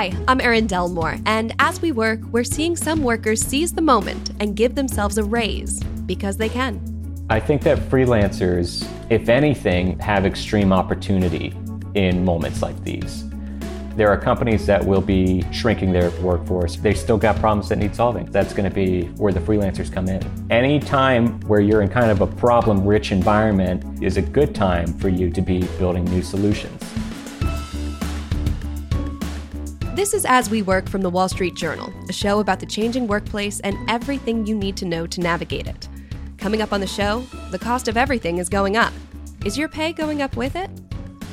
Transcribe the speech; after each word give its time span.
Hi, 0.00 0.16
I'm 0.28 0.40
Erin 0.40 0.66
Delmore, 0.66 1.20
and 1.26 1.54
as 1.58 1.82
we 1.82 1.92
work, 1.92 2.20
we're 2.32 2.42
seeing 2.42 2.74
some 2.74 3.02
workers 3.02 3.42
seize 3.42 3.74
the 3.74 3.82
moment 3.82 4.30
and 4.40 4.56
give 4.56 4.74
themselves 4.74 5.18
a 5.18 5.24
raise 5.24 5.78
because 6.06 6.38
they 6.38 6.48
can. 6.48 6.80
I 7.28 7.38
think 7.38 7.60
that 7.64 7.78
freelancers, 7.90 8.88
if 9.10 9.28
anything, 9.28 9.98
have 9.98 10.24
extreme 10.24 10.72
opportunity 10.72 11.54
in 11.92 12.24
moments 12.24 12.62
like 12.62 12.82
these. 12.82 13.28
There 13.94 14.08
are 14.08 14.16
companies 14.16 14.64
that 14.64 14.82
will 14.82 15.02
be 15.02 15.44
shrinking 15.52 15.92
their 15.92 16.10
workforce. 16.22 16.76
They 16.76 16.94
still 16.94 17.18
got 17.18 17.36
problems 17.36 17.68
that 17.68 17.76
need 17.76 17.94
solving. 17.94 18.24
That's 18.30 18.54
going 18.54 18.70
to 18.70 18.74
be 18.74 19.02
where 19.18 19.34
the 19.34 19.40
freelancers 19.40 19.92
come 19.92 20.08
in. 20.08 20.22
Any 20.48 20.80
time 20.80 21.38
where 21.42 21.60
you're 21.60 21.82
in 21.82 21.90
kind 21.90 22.10
of 22.10 22.22
a 22.22 22.26
problem 22.26 22.86
rich 22.86 23.12
environment 23.12 24.02
is 24.02 24.16
a 24.16 24.22
good 24.22 24.54
time 24.54 24.94
for 24.94 25.10
you 25.10 25.28
to 25.30 25.42
be 25.42 25.60
building 25.78 26.06
new 26.06 26.22
solutions. 26.22 26.82
This 30.00 30.14
is 30.14 30.24
As 30.24 30.48
We 30.48 30.62
Work 30.62 30.88
from 30.88 31.02
the 31.02 31.10
Wall 31.10 31.28
Street 31.28 31.54
Journal, 31.54 31.92
a 32.08 32.12
show 32.14 32.40
about 32.40 32.58
the 32.58 32.64
changing 32.64 33.06
workplace 33.06 33.60
and 33.60 33.76
everything 33.86 34.46
you 34.46 34.56
need 34.56 34.74
to 34.78 34.86
know 34.86 35.06
to 35.06 35.20
navigate 35.20 35.66
it. 35.66 35.90
Coming 36.38 36.62
up 36.62 36.72
on 36.72 36.80
the 36.80 36.86
show, 36.86 37.20
the 37.50 37.58
cost 37.58 37.86
of 37.86 37.98
everything 37.98 38.38
is 38.38 38.48
going 38.48 38.78
up. 38.78 38.94
Is 39.44 39.58
your 39.58 39.68
pay 39.68 39.92
going 39.92 40.22
up 40.22 40.38
with 40.38 40.56
it? 40.56 40.70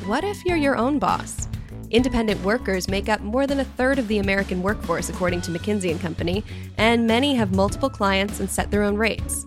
What 0.05 0.25
if 0.25 0.43
you're 0.43 0.57
your 0.57 0.75
own 0.75 0.99
boss? 0.99 1.47
Independent 1.91 2.43
workers 2.43 2.89
make 2.89 3.07
up 3.07 3.21
more 3.21 3.47
than 3.47 3.61
a 3.61 3.63
third 3.63 3.99
of 3.99 4.09
the 4.09 4.17
American 4.17 4.61
workforce, 4.61 5.07
according 5.07 5.39
to 5.43 5.51
McKinsey 5.51 5.89
and 5.91 6.01
Company, 6.01 6.43
and 6.75 7.07
many 7.07 7.35
have 7.35 7.55
multiple 7.55 7.89
clients 7.89 8.41
and 8.41 8.49
set 8.49 8.69
their 8.69 8.83
own 8.83 8.97
rates. 8.97 9.45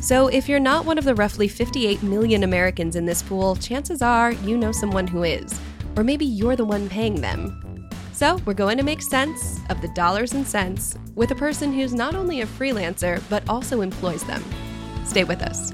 So, 0.00 0.28
if 0.28 0.48
you're 0.48 0.60
not 0.60 0.84
one 0.84 0.96
of 0.96 1.02
the 1.02 1.16
roughly 1.16 1.48
58 1.48 2.04
million 2.04 2.44
Americans 2.44 2.94
in 2.94 3.04
this 3.04 3.20
pool, 3.20 3.56
chances 3.56 4.00
are 4.00 4.30
you 4.30 4.56
know 4.56 4.70
someone 4.70 5.08
who 5.08 5.24
is. 5.24 5.58
Or 5.96 6.04
maybe 6.04 6.24
you're 6.24 6.54
the 6.54 6.64
one 6.64 6.88
paying 6.88 7.20
them. 7.20 7.69
So, 8.20 8.38
we're 8.44 8.52
going 8.52 8.76
to 8.76 8.84
make 8.84 9.00
sense 9.00 9.60
of 9.70 9.80
the 9.80 9.88
dollars 9.94 10.34
and 10.34 10.46
cents 10.46 10.94
with 11.14 11.30
a 11.30 11.34
person 11.34 11.72
who's 11.72 11.94
not 11.94 12.14
only 12.14 12.42
a 12.42 12.46
freelancer, 12.46 13.22
but 13.30 13.42
also 13.48 13.80
employs 13.80 14.22
them. 14.24 14.44
Stay 15.06 15.24
with 15.24 15.40
us. 15.40 15.72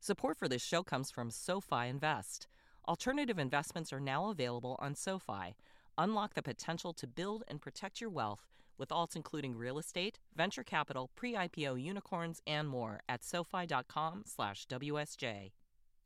Support 0.00 0.36
for 0.36 0.48
this 0.48 0.60
show 0.60 0.82
comes 0.82 1.12
from 1.12 1.30
SoFi 1.30 1.86
Invest. 1.86 2.48
Alternative 2.88 3.38
investments 3.38 3.92
are 3.92 4.00
now 4.00 4.30
available 4.30 4.74
on 4.80 4.96
SoFi. 4.96 5.54
Unlock 5.96 6.34
the 6.34 6.42
potential 6.42 6.92
to 6.94 7.06
build 7.06 7.44
and 7.46 7.60
protect 7.60 8.00
your 8.00 8.10
wealth 8.10 8.48
with 8.80 8.88
alts 8.88 9.14
including 9.14 9.54
real 9.54 9.78
estate, 9.78 10.18
venture 10.34 10.64
capital, 10.64 11.10
pre-IPO 11.14 11.80
unicorns, 11.80 12.42
and 12.46 12.68
more 12.68 13.00
at 13.08 13.22
sofi.com/wsj. 13.22 15.52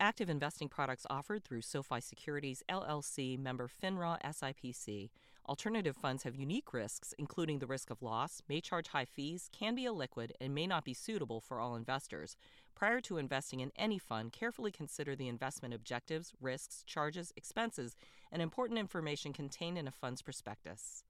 Active 0.01 0.29
investing 0.29 0.69
products 0.69 1.07
offered 1.09 1.45
through 1.45 1.63
SoFi 1.63 2.01
Securities 2.01 2.65
LLC 2.69 3.39
member 3.39 3.69
FINRA 3.69 4.21
SIPC. 4.23 5.11
Alternative 5.47 5.97
funds 5.97 6.25
have 6.25 6.35
unique 6.35 6.73
risks, 6.73 7.15
including 7.17 7.61
the 7.61 7.67
risk 7.67 7.91
of 7.91 8.03
loss, 8.03 8.43
may 8.49 8.61
charge 8.61 8.89
high 8.89 9.05
fees, 9.05 9.49
can 9.53 9.75
be 9.75 9.85
illiquid, 9.85 10.33
and 10.41 10.55
may 10.55 10.67
not 10.67 10.85
be 10.85 10.95
suitable 10.95 11.41
for 11.41 11.61
all 11.61 11.77
investors. 11.77 12.37
Prior 12.75 13.01
to 13.03 13.19
investing 13.19 13.61
in 13.61 13.71
any 13.77 13.99
fund, 13.99 14.33
carefully 14.33 14.73
consider 14.73 15.15
the 15.15 15.29
investment 15.29 15.75
objectives, 15.75 16.33
risks, 16.41 16.83
charges, 16.85 17.33
expenses, 17.37 17.95
and 18.33 18.43
important 18.43 18.81
information 18.81 19.33
contained 19.33 19.79
in 19.79 19.87
a 19.87 19.93
fund's 19.93 20.23
prospectus. 20.23 21.05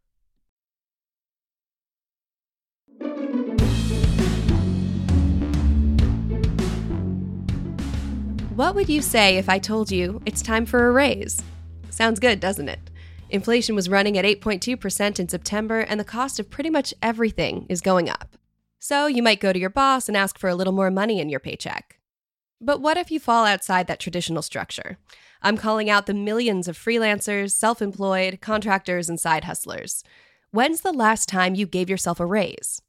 What 8.54 8.76
would 8.76 8.88
you 8.88 9.02
say 9.02 9.36
if 9.36 9.48
I 9.48 9.58
told 9.58 9.90
you 9.90 10.22
it's 10.26 10.40
time 10.40 10.64
for 10.64 10.86
a 10.86 10.92
raise? 10.92 11.42
Sounds 11.90 12.20
good, 12.20 12.38
doesn't 12.38 12.68
it? 12.68 12.78
Inflation 13.28 13.74
was 13.74 13.88
running 13.88 14.16
at 14.16 14.24
8.2% 14.24 15.18
in 15.18 15.28
September, 15.28 15.80
and 15.80 15.98
the 15.98 16.04
cost 16.04 16.38
of 16.38 16.50
pretty 16.50 16.70
much 16.70 16.94
everything 17.02 17.66
is 17.68 17.80
going 17.80 18.08
up. 18.08 18.36
So 18.78 19.08
you 19.08 19.24
might 19.24 19.40
go 19.40 19.52
to 19.52 19.58
your 19.58 19.70
boss 19.70 20.06
and 20.06 20.16
ask 20.16 20.38
for 20.38 20.48
a 20.48 20.54
little 20.54 20.72
more 20.72 20.92
money 20.92 21.18
in 21.18 21.28
your 21.28 21.40
paycheck. 21.40 21.98
But 22.60 22.80
what 22.80 22.96
if 22.96 23.10
you 23.10 23.18
fall 23.18 23.44
outside 23.44 23.88
that 23.88 23.98
traditional 23.98 24.40
structure? 24.40 24.98
I'm 25.42 25.56
calling 25.56 25.90
out 25.90 26.06
the 26.06 26.14
millions 26.14 26.68
of 26.68 26.78
freelancers, 26.78 27.50
self 27.50 27.82
employed, 27.82 28.40
contractors, 28.40 29.08
and 29.08 29.18
side 29.18 29.44
hustlers. 29.44 30.04
When's 30.52 30.82
the 30.82 30.92
last 30.92 31.28
time 31.28 31.56
you 31.56 31.66
gave 31.66 31.90
yourself 31.90 32.20
a 32.20 32.26
raise? 32.26 32.80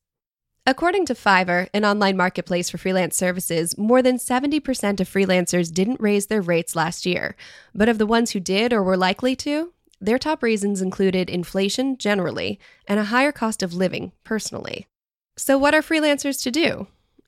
According 0.68 1.06
to 1.06 1.14
Fiverr, 1.14 1.70
an 1.76 1.86
online 1.86 2.18
marketplace 2.18 2.72
for 2.72 2.80
freelance 2.80 3.16
services, 3.16 3.78
more 3.78 4.02
than 4.02 4.18
70% 4.18 5.00
of 5.00 5.08
freelancers 5.08 5.72
didn't 5.72 6.02
raise 6.02 6.26
their 6.26 6.42
rates 6.42 6.76
last 6.76 7.06
year. 7.06 7.36
But 7.76 7.88
of 7.88 8.00
the 8.00 8.08
ones 8.08 8.32
who 8.32 8.40
did 8.40 8.74
or 8.74 8.82
were 8.82 8.98
likely 8.98 9.36
to, 9.38 9.74
their 10.02 10.18
top 10.18 10.42
reasons 10.42 10.82
included 10.82 11.30
inflation 11.30 12.00
generally 12.00 12.60
and 12.88 13.00
a 13.00 13.06
higher 13.06 13.32
cost 13.32 13.62
of 13.62 13.76
living 13.76 14.12
personally. 14.24 14.88
So, 15.38 15.56
what 15.56 15.76
are 15.76 15.84
freelancers 15.84 16.42
to 16.42 16.50
do? 16.50 16.88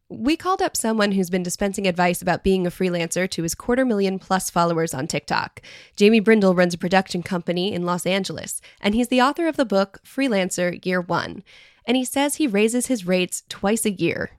We 0.09 0.35
called 0.35 0.61
up 0.61 0.75
someone 0.75 1.11
who's 1.11 1.29
been 1.29 1.43
dispensing 1.43 1.85
advice 1.85 2.21
about 2.23 2.43
being 2.43 2.65
a 2.65 2.71
freelancer 2.71 3.29
to 3.29 3.43
his 3.43 3.53
quarter 3.53 3.85
million 3.85 4.17
plus 4.17 4.49
followers 4.49 4.95
on 4.95 5.05
TikTok. 5.05 5.61
Jamie 5.95 6.21
Brindle 6.21 6.55
runs 6.55 6.73
a 6.73 6.77
production 6.77 7.21
company 7.21 7.71
in 7.71 7.85
Los 7.85 8.05
Angeles, 8.05 8.61
and 8.81 8.95
he's 8.95 9.09
the 9.09 9.21
author 9.21 9.47
of 9.47 9.57
the 9.57 9.65
book 9.65 9.99
Freelancer 10.03 10.83
Year 10.83 11.01
One 11.01 11.43
and 11.87 11.97
he 11.97 12.05
says 12.05 12.35
he 12.35 12.45
raises 12.45 12.87
his 12.87 13.07
rates 13.07 13.43
twice 13.49 13.85
a 13.85 13.91
year. 13.91 14.31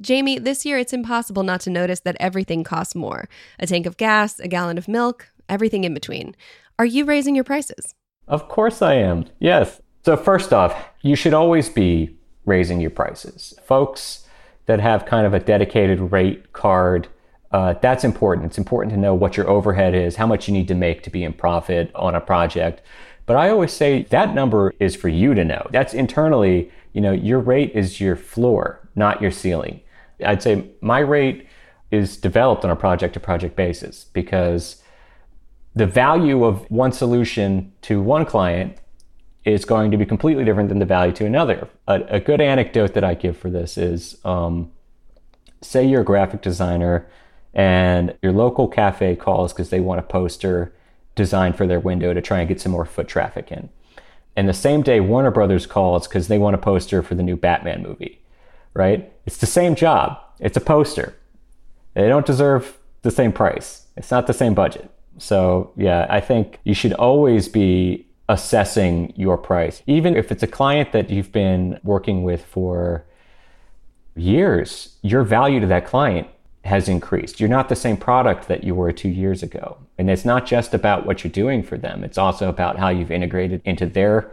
Jamie, 0.00 0.38
this 0.38 0.66
year 0.66 0.78
it's 0.78 0.92
impossible 0.92 1.44
not 1.44 1.60
to 1.60 1.70
notice 1.70 2.00
that 2.00 2.16
everything 2.18 2.64
costs 2.64 2.94
more 2.94 3.28
a 3.58 3.66
tank 3.66 3.86
of 3.86 3.96
gas, 3.96 4.40
a 4.40 4.48
gallon 4.48 4.76
of 4.76 4.88
milk, 4.88 5.28
everything 5.48 5.84
in 5.84 5.94
between. 5.94 6.34
Are 6.78 6.84
you 6.84 7.04
raising 7.04 7.36
your 7.36 7.44
prices? 7.44 7.94
Of 8.26 8.48
course 8.48 8.82
I 8.82 8.94
am. 8.94 9.26
Yes. 9.38 9.80
So, 10.04 10.16
first 10.16 10.52
off, 10.52 10.74
you 11.02 11.14
should 11.14 11.34
always 11.34 11.68
be 11.68 12.16
raising 12.44 12.80
your 12.80 12.90
prices. 12.90 13.54
Folks 13.64 14.26
that 14.66 14.80
have 14.80 15.06
kind 15.06 15.26
of 15.26 15.34
a 15.34 15.38
dedicated 15.38 16.12
rate 16.12 16.52
card, 16.52 17.06
uh, 17.52 17.74
that's 17.74 18.02
important. 18.02 18.46
It's 18.46 18.58
important 18.58 18.92
to 18.94 18.98
know 18.98 19.14
what 19.14 19.36
your 19.36 19.48
overhead 19.48 19.94
is, 19.94 20.16
how 20.16 20.26
much 20.26 20.48
you 20.48 20.54
need 20.54 20.68
to 20.68 20.74
make 20.74 21.02
to 21.04 21.10
be 21.10 21.22
in 21.22 21.32
profit 21.32 21.92
on 21.94 22.16
a 22.16 22.20
project. 22.20 22.82
But 23.26 23.36
I 23.36 23.50
always 23.50 23.72
say 23.72 24.02
that 24.10 24.34
number 24.34 24.74
is 24.78 24.96
for 24.96 25.08
you 25.08 25.34
to 25.34 25.44
know. 25.44 25.66
That's 25.70 25.94
internally, 25.94 26.70
you 26.92 27.00
know, 27.00 27.12
your 27.12 27.38
rate 27.38 27.72
is 27.74 28.00
your 28.00 28.16
floor, 28.16 28.80
not 28.94 29.22
your 29.22 29.30
ceiling. 29.30 29.80
I'd 30.24 30.42
say 30.42 30.70
my 30.80 30.98
rate 30.98 31.46
is 31.90 32.16
developed 32.16 32.64
on 32.64 32.70
a 32.70 32.76
project 32.76 33.14
to 33.14 33.20
project 33.20 33.54
basis 33.54 34.04
because 34.12 34.82
the 35.74 35.86
value 35.86 36.44
of 36.44 36.70
one 36.70 36.92
solution 36.92 37.72
to 37.82 38.00
one 38.00 38.24
client 38.24 38.76
is 39.44 39.64
going 39.64 39.90
to 39.90 39.96
be 39.96 40.06
completely 40.06 40.44
different 40.44 40.68
than 40.68 40.78
the 40.78 40.86
value 40.86 41.12
to 41.12 41.26
another. 41.26 41.68
A, 41.88 42.02
a 42.08 42.20
good 42.20 42.40
anecdote 42.40 42.94
that 42.94 43.04
I 43.04 43.14
give 43.14 43.36
for 43.36 43.50
this 43.50 43.76
is 43.76 44.18
um, 44.24 44.70
say 45.60 45.84
you're 45.84 46.02
a 46.02 46.04
graphic 46.04 46.42
designer 46.42 47.08
and 47.54 48.16
your 48.22 48.32
local 48.32 48.68
cafe 48.68 49.16
calls 49.16 49.52
because 49.52 49.70
they 49.70 49.80
want 49.80 50.00
a 50.00 50.02
poster 50.02 50.74
designed 51.14 51.56
for 51.56 51.66
their 51.66 51.80
window 51.80 52.14
to 52.14 52.20
try 52.20 52.40
and 52.40 52.48
get 52.48 52.60
some 52.60 52.72
more 52.72 52.84
foot 52.84 53.08
traffic 53.08 53.52
in. 53.52 53.68
And 54.36 54.48
the 54.48 54.54
same 54.54 54.82
day, 54.82 55.00
Warner 55.00 55.30
Brothers 55.30 55.66
calls 55.66 56.08
because 56.08 56.28
they 56.28 56.38
want 56.38 56.54
a 56.54 56.58
poster 56.58 57.02
for 57.02 57.14
the 57.14 57.22
new 57.22 57.36
Batman 57.36 57.82
movie, 57.82 58.20
right? 58.74 59.12
It's 59.26 59.36
the 59.36 59.46
same 59.46 59.74
job, 59.74 60.18
it's 60.40 60.56
a 60.56 60.60
poster. 60.60 61.14
They 61.94 62.08
don't 62.08 62.24
deserve 62.24 62.78
the 63.02 63.10
same 63.10 63.32
price, 63.32 63.86
it's 63.96 64.10
not 64.10 64.26
the 64.26 64.32
same 64.32 64.54
budget. 64.54 64.90
So, 65.18 65.72
yeah, 65.76 66.06
I 66.08 66.20
think 66.20 66.58
you 66.64 66.72
should 66.72 66.94
always 66.94 67.48
be 67.48 68.06
assessing 68.28 69.12
your 69.14 69.36
price. 69.36 69.82
Even 69.86 70.16
if 70.16 70.32
it's 70.32 70.42
a 70.42 70.46
client 70.46 70.92
that 70.92 71.10
you've 71.10 71.32
been 71.32 71.78
working 71.82 72.22
with 72.22 72.44
for 72.44 73.04
years, 74.16 74.96
your 75.02 75.22
value 75.22 75.60
to 75.60 75.66
that 75.66 75.86
client 75.86 76.28
has 76.64 76.88
increased. 76.88 77.40
You're 77.40 77.48
not 77.48 77.68
the 77.68 77.76
same 77.76 77.96
product 77.96 78.48
that 78.48 78.64
you 78.64 78.74
were 78.74 78.92
two 78.92 79.08
years 79.08 79.42
ago. 79.42 79.78
And 79.98 80.08
it's 80.08 80.24
not 80.24 80.46
just 80.46 80.74
about 80.74 81.06
what 81.06 81.24
you're 81.24 81.32
doing 81.32 81.62
for 81.62 81.76
them, 81.76 82.04
it's 82.04 82.18
also 82.18 82.48
about 82.48 82.78
how 82.78 82.88
you've 82.88 83.10
integrated 83.10 83.62
into 83.64 83.86
their 83.86 84.32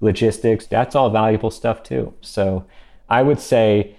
logistics. 0.00 0.66
That's 0.66 0.94
all 0.94 1.10
valuable 1.10 1.50
stuff 1.50 1.82
too. 1.82 2.14
So 2.20 2.64
I 3.08 3.22
would 3.22 3.40
say 3.40 3.94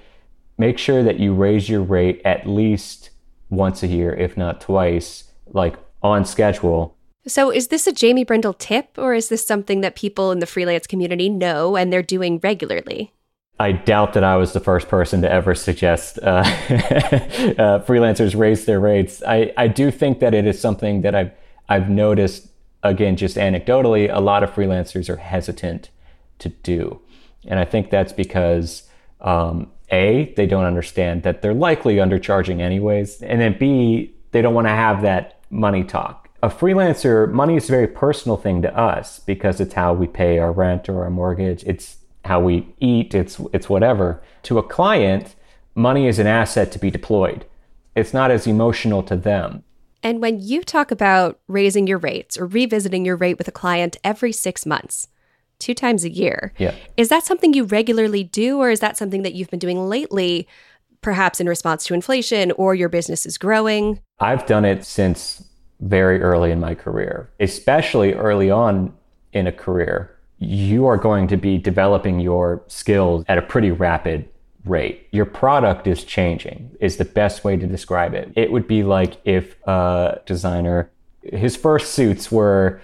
make 0.58 0.78
sure 0.78 1.04
that 1.04 1.20
you 1.20 1.34
raise 1.34 1.70
your 1.70 1.82
rate 1.82 2.22
at 2.24 2.48
least 2.48 3.10
once 3.50 3.84
a 3.84 3.88
year, 3.88 4.14
if 4.14 4.38
not 4.38 4.62
twice, 4.62 5.26
like 5.48 5.76
on 6.02 6.26
schedule. 6.26 6.96
So, 7.28 7.52
is 7.52 7.68
this 7.68 7.86
a 7.86 7.92
Jamie 7.92 8.24
Brindle 8.24 8.54
tip, 8.54 8.98
or 8.98 9.14
is 9.14 9.30
this 9.30 9.46
something 9.46 9.82
that 9.82 9.96
people 9.96 10.32
in 10.32 10.40
the 10.40 10.48
freelance 10.48 10.88
community 10.88 11.30
know 11.30 11.76
and 11.76 11.94
they're 11.94 12.02
doing 12.02 12.40
regularly? 12.42 13.14
I 13.62 13.74
doubt 13.74 14.14
that 14.14 14.24
I 14.24 14.38
was 14.38 14.54
the 14.54 14.60
first 14.60 14.88
person 14.90 15.22
to 15.22 15.32
ever 15.32 15.54
suggest 15.54 16.18
uh, 16.24 16.26
uh, 16.44 16.44
freelancers 17.86 18.38
raise 18.38 18.66
their 18.66 18.80
rates. 18.80 19.22
I, 19.26 19.54
I 19.56 19.68
do 19.68 19.92
think 19.92 20.20
that 20.20 20.34
it 20.34 20.48
is 20.48 20.60
something 20.60 21.02
that 21.02 21.14
I've 21.14 21.32
I've 21.70 21.90
noticed 21.90 22.50
again 22.84 23.16
just 23.16 23.38
anecdotally. 23.38 24.10
A 24.12 24.20
lot 24.20 24.44
of 24.44 24.52
freelancers 24.52 25.10
are 25.10 25.18
hesitant 25.18 25.90
to 26.40 26.50
do, 26.50 27.00
and 27.46 27.60
I 27.60 27.66
think 27.66 27.92
that's 27.92 28.12
because 28.12 28.90
um, 29.22 29.72
A, 29.92 30.34
they 30.36 30.48
don't 30.48 30.66
understand 30.66 31.24
that 31.24 31.44
they're 31.44 31.54
likely 31.54 31.98
undercharging 31.98 32.62
anyways. 32.62 33.22
And 33.22 33.40
then 33.40 33.58
B, 33.58 34.14
they 34.32 34.42
don't 34.42 34.56
want 34.56 34.68
to 34.68 34.72
have 34.72 35.04
that 35.04 35.40
money 35.52 35.84
talk. 35.84 36.30
A 36.44 36.50
freelancer, 36.50 37.32
money 37.32 37.58
is 37.58 37.70
a 37.70 37.72
very 37.72 37.88
personal 37.88 38.36
thing 38.36 38.64
to 38.64 38.76
us 38.76 39.20
because 39.20 39.62
it's 39.62 39.76
how 39.76 39.94
we 39.94 40.08
pay 40.08 40.40
our 40.40 40.52
rent 40.52 40.90
or 40.90 41.04
our 41.04 41.12
mortgage. 41.12 41.64
It's 41.66 41.98
how 42.26 42.40
we 42.40 42.74
eat. 42.80 43.14
It's, 43.14 43.40
it's 43.54 43.70
whatever. 43.70 44.22
To 44.44 44.58
a 44.58 44.64
client, 44.64 45.36
money 45.76 46.08
is 46.08 46.20
an 46.20 46.28
asset 46.28 46.72
to 46.74 46.80
be 46.80 46.92
deployed. 46.92 47.46
It's 47.96 48.14
not 48.14 48.32
as 48.32 48.48
emotional 48.48 49.04
to 49.04 49.16
them. 49.16 49.64
And 50.04 50.22
when 50.22 50.40
you 50.40 50.64
talk 50.64 50.92
about 50.92 51.40
raising 51.48 51.86
your 51.88 52.00
rates 52.00 52.38
or 52.38 52.46
revisiting 52.48 53.06
your 53.06 53.16
rate 53.16 53.38
with 53.38 53.48
a 53.48 53.52
client 53.52 53.98
every 54.04 54.32
six 54.32 54.66
months, 54.66 55.08
two 55.60 55.74
times 55.76 56.04
a 56.04 56.10
year, 56.10 56.54
Yeah. 56.58 56.74
is 56.98 57.10
that 57.10 57.24
something 57.24 57.54
you 57.54 57.66
regularly 57.66 58.24
do, 58.24 58.58
or 58.60 58.72
is 58.72 58.80
that 58.80 58.98
something 58.98 59.22
that 59.22 59.34
you've 59.36 59.52
been 59.52 59.60
doing 59.60 59.88
lately, 59.88 60.48
perhaps 61.02 61.40
in 61.40 61.48
response 61.48 61.86
to 61.86 61.94
inflation 61.94 62.52
or 62.54 62.74
your 62.74 62.90
business 62.90 63.26
is 63.28 63.38
growing? 63.38 64.00
I've 64.20 64.46
done 64.48 64.66
it 64.66 64.86
since 64.86 65.44
very 65.82 66.22
early 66.22 66.52
in 66.52 66.60
my 66.60 66.74
career, 66.74 67.30
especially 67.40 68.14
early 68.14 68.50
on 68.50 68.94
in 69.34 69.46
a 69.48 69.52
career. 69.52 70.16
You 70.42 70.88
are 70.88 70.98
going 70.98 71.28
to 71.28 71.38
be 71.38 71.58
developing 71.58 72.20
your 72.20 72.64
skills 72.68 73.24
at 73.28 73.38
a 73.38 73.42
pretty 73.42 73.72
rapid 73.72 74.28
rate. 74.66 75.08
Your 75.12 75.26
product 75.26 75.88
is 75.88 76.04
changing, 76.04 76.76
is 76.80 76.98
the 76.98 77.06
best 77.06 77.44
way 77.44 77.58
to 77.58 77.68
describe 77.68 78.14
it. 78.14 78.34
It 78.36 78.52
would 78.52 78.68
be 78.68 78.84
like 78.84 79.18
if 79.24 79.56
a 79.68 80.20
designer, 80.26 80.90
his 81.22 81.56
first 81.56 81.94
suits 81.94 82.32
were 82.32 82.82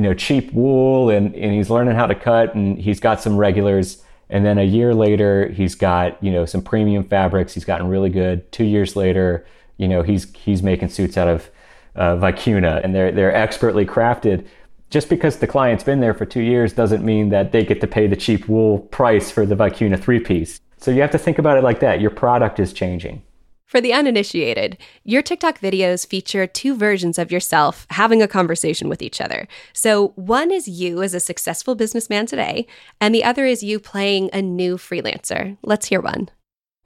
you 0.00 0.04
know, 0.04 0.14
cheap 0.14 0.50
wool 0.54 1.10
and, 1.10 1.34
and 1.34 1.52
he's 1.52 1.68
learning 1.68 1.94
how 1.94 2.06
to 2.06 2.14
cut 2.14 2.54
and 2.54 2.78
he's 2.78 2.98
got 3.00 3.20
some 3.20 3.36
regulars. 3.36 4.02
And 4.30 4.46
then 4.46 4.56
a 4.56 4.64
year 4.64 4.94
later, 4.94 5.50
he's 5.50 5.74
got, 5.74 6.16
you 6.24 6.32
know, 6.32 6.46
some 6.46 6.62
premium 6.62 7.04
fabrics. 7.04 7.52
He's 7.52 7.66
gotten 7.66 7.86
really 7.86 8.08
good. 8.08 8.50
Two 8.50 8.64
years 8.64 8.96
later, 8.96 9.44
you 9.76 9.86
know, 9.86 10.00
he's, 10.00 10.34
he's 10.34 10.62
making 10.62 10.88
suits 10.88 11.18
out 11.18 11.28
of 11.28 11.50
uh, 11.96 12.16
vicuna 12.16 12.82
and 12.82 12.94
they're, 12.94 13.12
they're 13.12 13.34
expertly 13.34 13.84
crafted. 13.84 14.46
Just 14.90 15.08
because 15.08 15.36
the 15.36 15.46
client's 15.46 15.84
been 15.84 16.00
there 16.00 16.14
for 16.14 16.26
two 16.26 16.42
years 16.42 16.72
doesn't 16.72 17.04
mean 17.04 17.28
that 17.28 17.52
they 17.52 17.64
get 17.64 17.80
to 17.80 17.86
pay 17.86 18.08
the 18.08 18.16
cheap 18.16 18.48
wool 18.48 18.80
price 18.80 19.30
for 19.30 19.46
the 19.46 19.54
vicuna 19.54 19.98
three 19.98 20.18
piece. 20.18 20.60
So 20.78 20.90
you 20.90 21.00
have 21.00 21.12
to 21.12 21.18
think 21.18 21.38
about 21.38 21.56
it 21.56 21.62
like 21.62 21.78
that. 21.80 22.00
Your 22.00 22.10
product 22.10 22.58
is 22.58 22.72
changing. 22.72 23.22
For 23.66 23.80
the 23.80 23.92
uninitiated, 23.92 24.78
your 25.04 25.22
TikTok 25.22 25.60
videos 25.60 26.04
feature 26.04 26.44
two 26.44 26.74
versions 26.74 27.18
of 27.18 27.30
yourself 27.30 27.86
having 27.90 28.20
a 28.20 28.26
conversation 28.26 28.88
with 28.88 29.00
each 29.00 29.20
other. 29.20 29.46
So, 29.72 30.08
one 30.16 30.50
is 30.50 30.66
you 30.66 31.04
as 31.04 31.14
a 31.14 31.20
successful 31.20 31.76
businessman 31.76 32.26
today, 32.26 32.66
and 33.00 33.14
the 33.14 33.22
other 33.22 33.46
is 33.46 33.62
you 33.62 33.78
playing 33.78 34.28
a 34.32 34.42
new 34.42 34.76
freelancer. 34.76 35.56
Let's 35.62 35.86
hear 35.86 36.00
one. 36.00 36.30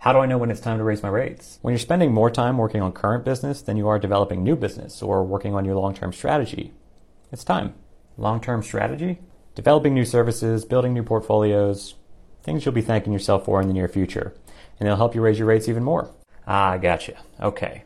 How 0.01 0.13
do 0.13 0.19
I 0.19 0.27
know 0.27 0.37
when 0.37 0.51
it's 0.51 0.61
time 0.61 0.77
to 0.77 0.85
raise 0.85 1.03
my 1.03 1.09
rates? 1.09 1.59
When 1.63 1.73
you're 1.73 1.79
spending 1.79 2.13
more 2.13 2.31
time 2.31 2.59
working 2.59 2.83
on 2.83 2.93
current 2.93 3.25
business 3.25 3.63
than 3.63 3.79
you 3.79 3.89
are 3.89 3.99
developing 3.99 4.43
new 4.43 4.55
business 4.55 5.01
or 5.01 5.25
working 5.25 5.55
on 5.55 5.65
your 5.65 5.77
long 5.77 5.95
term 5.95 6.13
strategy, 6.13 6.75
it's 7.33 7.45
time. 7.45 7.73
Long 8.17 8.41
term 8.41 8.63
strategy? 8.63 9.21
Developing 9.55 9.95
new 9.95 10.05
services, 10.05 10.65
building 10.65 10.95
new 10.95 11.03
portfolios, 11.03 11.95
things 12.43 12.65
you'll 12.65 12.75
be 12.75 12.83
thanking 12.83 13.13
yourself 13.13 13.45
for 13.45 13.61
in 13.61 13.69
the 13.69 13.75
near 13.75 13.89
future. 13.89 14.35
And 14.79 14.89
they'll 14.89 14.97
help 14.97 15.15
you 15.15 15.21
raise 15.21 15.39
your 15.39 15.49
rates 15.49 15.69
even 15.69 15.85
more. 15.85 16.11
Ah, 16.47 16.77
gotcha. 16.77 17.19
Okay. 17.41 17.85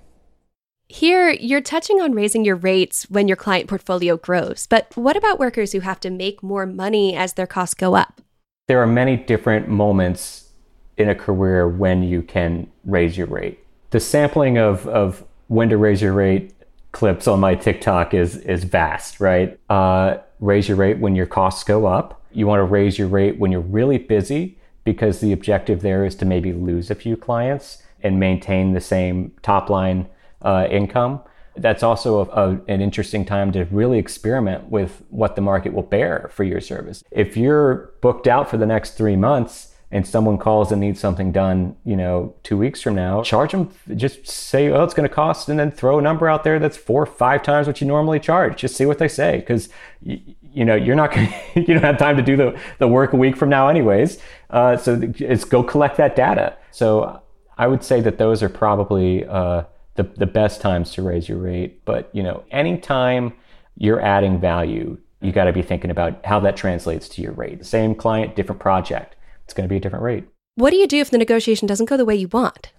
Here, 0.89 1.31
you're 1.31 1.61
touching 1.61 2.01
on 2.01 2.13
raising 2.13 2.47
your 2.47 2.57
rates 2.57 3.05
when 3.11 3.29
your 3.29 3.37
client 3.37 3.69
portfolio 3.69 4.17
grows, 4.17 4.67
but 4.67 4.91
what 4.97 5.19
about 5.19 5.39
workers 5.39 5.73
who 5.73 5.81
have 5.81 6.01
to 6.01 6.09
make 6.11 6.43
more 6.43 6.65
money 6.65 7.15
as 7.15 7.35
their 7.35 7.47
costs 7.47 7.75
go 7.75 7.95
up? 7.95 8.23
There 8.69 8.81
are 8.81 8.87
many 8.87 9.17
different 9.17 9.69
moments 9.69 10.51
in 10.97 11.11
a 11.11 11.15
career 11.15 11.69
when 11.69 12.03
you 12.03 12.23
can 12.23 12.71
raise 12.85 13.19
your 13.19 13.27
rate. 13.27 13.59
The 13.91 14.01
sampling 14.01 14.57
of, 14.57 14.89
of 14.89 15.25
when 15.49 15.69
to 15.69 15.77
raise 15.77 16.01
your 16.01 16.15
rate 16.15 16.55
clips 16.93 17.29
on 17.29 17.41
my 17.41 17.55
TikTok 17.55 18.15
is, 18.15 18.37
is 18.37 18.65
vast, 18.65 19.21
right? 19.21 19.59
Uh, 19.69 20.19
raise 20.41 20.69
your 20.69 20.77
rate 20.77 20.99
when 20.99 21.15
your 21.15 21.27
costs 21.27 21.65
go 21.65 21.87
up. 21.87 22.23
You 22.33 22.47
want 22.47 22.61
to 22.61 22.65
raise 22.65 22.99
your 22.99 23.09
rate 23.09 23.39
when 23.39 23.53
you're 23.53 23.61
really 23.61 23.99
busy 23.99 24.59
because 24.85 25.21
the 25.21 25.33
objective 25.33 25.83
there 25.83 26.05
is 26.05 26.15
to 26.17 26.25
maybe 26.25 26.53
lose 26.53 26.91
a 26.91 26.95
few 26.95 27.17
clients 27.17 27.83
and 28.03 28.19
maintain 28.19 28.73
the 28.73 28.81
same 28.81 29.33
top 29.43 29.69
line 29.69 30.09
uh, 30.43 30.67
income. 30.71 31.21
That's 31.57 31.83
also 31.83 32.21
a, 32.21 32.25
a, 32.25 32.61
an 32.69 32.81
interesting 32.81 33.25
time 33.25 33.53
to 33.53 33.65
really 33.65 33.99
experiment 33.99 34.71
with 34.71 35.03
what 35.11 35.35
the 35.35 35.43
market 35.43 35.73
will 35.73 35.83
bear 35.83 36.31
for 36.33 36.45
your 36.45 36.61
service. 36.61 37.03
If 37.11 37.37
you're 37.37 37.93
booked 38.01 38.29
out 38.29 38.49
for 38.49 38.57
the 38.57 38.67
next 38.67 38.93
three 38.93 39.17
months 39.17 39.75
and 39.91 40.07
someone 40.07 40.37
calls 40.37 40.71
and 40.71 40.81
needs 40.81 41.01
something 41.01 41.33
done, 41.33 41.75
you 41.85 41.97
know, 41.97 42.35
two 42.43 42.59
weeks 42.59 42.83
from 42.83 42.95
now, 42.95 43.23
charge 43.23 43.53
them. 43.53 43.71
Just 43.97 44.27
say, 44.27 44.69
"Oh, 44.71 44.85
it's 44.85 44.95
going 44.95 45.09
to 45.09 45.15
cost," 45.15 45.49
and 45.49 45.59
then 45.59 45.71
throw 45.71 45.99
a 45.99 46.03
number 46.03 46.29
out 46.29 46.45
there 46.45 46.59
that's 46.59 46.77
four 46.77 47.03
or 47.03 47.07
five 47.07 47.43
times 47.43 47.67
what 47.67 47.81
you 47.81 47.87
normally 47.87 48.21
charge. 48.21 48.59
Just 48.59 48.77
see 48.77 48.85
what 48.87 48.99
they 48.99 49.09
say, 49.09 49.39
because 49.39 49.69
y- 50.03 50.21
you 50.43 50.65
know 50.65 50.75
you're 50.75 50.97
not 50.97 51.13
going 51.15 51.33
you 51.55 51.67
don't 51.75 51.83
have 51.83 51.99
time 51.99 52.17
to 52.17 52.23
do 52.23 52.37
the 52.37 52.59
the 52.79 52.89
work 52.89 53.13
a 53.13 53.17
week 53.17 53.37
from 53.37 53.49
now, 53.49 53.69
anyways. 53.69 54.19
Uh, 54.51 54.77
so 54.77 55.01
it's 55.19 55.45
go 55.45 55.63
collect 55.63 55.97
that 55.97 56.17
data. 56.17 56.57
So 56.71 57.23
I 57.57 57.67
would 57.67 57.83
say 57.83 58.01
that 58.03 58.19
those 58.19 58.43
are 58.43 58.49
probably 58.49 59.25
uh, 59.27 59.65
the, 59.97 60.05
the 60.05 60.27
best 60.27 60.61
times 60.61 60.93
to 60.93 61.03
raise 61.03 61.29
your 61.29 61.39
rate. 61.39 61.85
But 61.85 62.11
you 62.13 62.23
know, 62.23 62.45
anytime 62.51 63.33
you're 63.77 64.01
adding 64.01 64.39
value, 64.41 64.99
you 65.21 65.33
got 65.33 65.45
to 65.45 65.53
be 65.53 65.63
thinking 65.63 65.91
about 65.91 66.25
how 66.25 66.41
that 66.41 66.57
translates 66.57 67.09
to 67.11 67.23
your 67.23 67.33
rate. 67.33 67.65
Same 67.65 67.95
client, 67.95 68.37
different 68.37 68.61
project. 68.61 69.17
It's 69.49 69.55
going 69.55 69.67
to 69.67 69.73
be 69.73 69.79
a 69.79 69.81
different 69.81 70.03
rate. 70.03 70.25
What 70.57 70.73
do 70.73 70.77
you 70.77 70.87
do 70.87 70.99
if 70.99 71.09
the 71.09 71.17
negotiation 71.17 71.67
doesn't 71.67 71.87
go 71.87 71.97
the 71.97 72.05
way 72.05 72.15
you 72.15 72.29
want? 72.29 72.71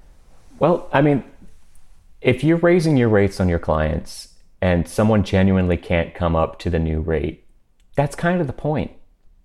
Well, 0.60 0.88
I 0.94 1.02
mean, 1.02 1.24
if 2.22 2.44
you're 2.44 2.58
raising 2.58 2.96
your 2.96 3.10
rates 3.10 3.40
on 3.40 3.50
your 3.50 3.58
clients 3.58 4.36
and 4.62 4.88
someone 4.88 5.24
genuinely 5.24 5.78
can't 5.78 6.14
come 6.14 6.36
up 6.36 6.60
to 6.60 6.70
the 6.70 6.78
new 6.78 7.02
rate, 7.02 7.44
that's 7.96 8.16
kind 8.16 8.40
of 8.40 8.46
the 8.46 8.54
point 8.54 8.92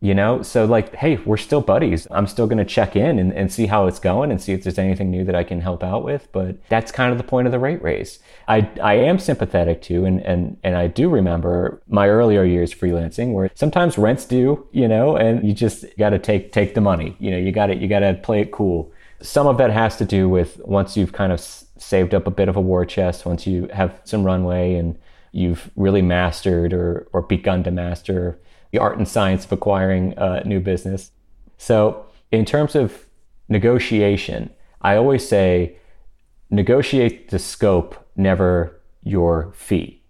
you 0.05 0.15
know? 0.15 0.43
So 0.43 0.65
like 0.65 0.95
hey 0.95 1.17
we're 1.17 1.37
still 1.37 1.61
buddies. 1.61 2.07
I'm 2.11 2.27
still 2.27 2.47
going 2.47 2.59
to 2.59 2.65
check 2.65 2.95
in 2.97 3.19
and, 3.19 3.33
and 3.33 3.53
see 3.53 3.67
how 3.67 3.87
it's 3.87 3.99
going 3.99 4.31
and 4.31 4.41
see 4.41 4.53
if 4.53 4.63
there's 4.63 4.79
anything 4.79 5.11
new 5.11 5.25
that 5.25 5.35
i 5.35 5.45
can 5.45 5.61
help 5.61 5.83
out 5.83 6.05
with 6.05 6.29
but 6.33 6.57
that's 6.69 6.93
kind 6.93 7.11
of 7.13 7.19
the 7.19 7.25
point 7.25 7.47
of 7.47 7.53
the 7.53 7.59
rate 7.59 7.83
raise. 7.83 8.19
I 8.49 8.71
i 8.83 8.95
am 8.95 9.19
sympathetic 9.19 9.83
to 9.83 10.05
and 10.05 10.21
and 10.21 10.57
and 10.63 10.77
i 10.77 10.87
do 10.87 11.09
remember 11.09 11.81
my 11.89 12.09
earlier 12.09 12.45
years 12.45 12.73
freelancing 12.75 13.33
where 13.33 13.51
sometimes 13.55 13.99
rent's 13.99 14.25
due 14.25 14.67
you 14.73 14.89
know 14.89 15.17
and 15.17 15.47
you 15.47 15.55
just 15.55 15.85
got 15.99 16.11
to 16.11 16.19
take 16.19 16.53
take 16.53 16.75
the 16.75 16.81
money. 16.81 17.17
You 17.19 17.31
know 17.31 17.39
you 17.39 17.53
got 17.53 17.67
to 17.67 17.77
you 17.77 17.89
got 17.89 18.01
to 18.01 18.15
play 18.15 18.41
it 18.41 18.53
cool. 18.53 18.93
Some 19.21 19.47
of 19.47 19.59
that 19.59 19.71
has 19.71 19.97
to 19.97 20.05
do 20.05 20.29
with 20.29 20.61
once 20.65 20.97
you've 20.97 21.13
kind 21.13 21.33
of 21.33 21.41
saved 21.41 22.15
up 22.15 22.27
a 22.27 22.31
bit 22.31 22.49
of 22.49 22.57
a 22.57 22.61
war 22.61 22.85
chest 22.85 23.27
once 23.27 23.47
you 23.47 23.69
have 23.73 24.01
some 24.05 24.25
runway 24.25 24.75
and 24.75 24.99
you've 25.33 25.71
really 25.77 26.03
mastered 26.03 26.73
or 26.73 27.07
or 27.13 27.23
begun 27.23 27.65
to 27.65 27.71
master 27.71 28.39
the 28.75 28.81
art 28.81 28.99
and 28.99 29.07
science 29.07 29.45
of 29.45 29.53
acquiring 29.53 30.19
uh, 30.19 30.43
new 30.45 30.59
business. 30.59 31.13
So, 31.59 32.07
in 32.33 32.45
terms 32.45 32.75
of 32.75 33.07
negotiation, 33.49 34.51
I 34.83 34.97
always 34.97 35.27
say 35.27 35.77
negotiate 36.51 37.31
the 37.31 37.39
scope, 37.39 37.95
never 38.17 38.81
your 39.05 39.53
fee, 39.55 40.03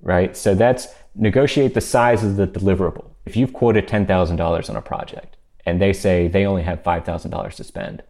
right? 0.00 0.36
So, 0.36 0.54
that's 0.54 0.86
negotiate 1.16 1.74
the 1.74 1.80
size 1.80 2.22
of 2.22 2.36
the 2.36 2.46
deliverable. 2.46 3.10
If 3.26 3.36
you've 3.36 3.52
quoted 3.52 3.88
$10,000 3.88 4.70
on 4.70 4.76
a 4.76 4.82
project 4.82 5.36
and 5.66 5.82
they 5.82 5.92
say 5.92 6.28
they 6.28 6.46
only 6.46 6.62
have 6.62 6.84
$5,000 6.84 7.54
to 7.54 7.64
spend, 7.64 8.04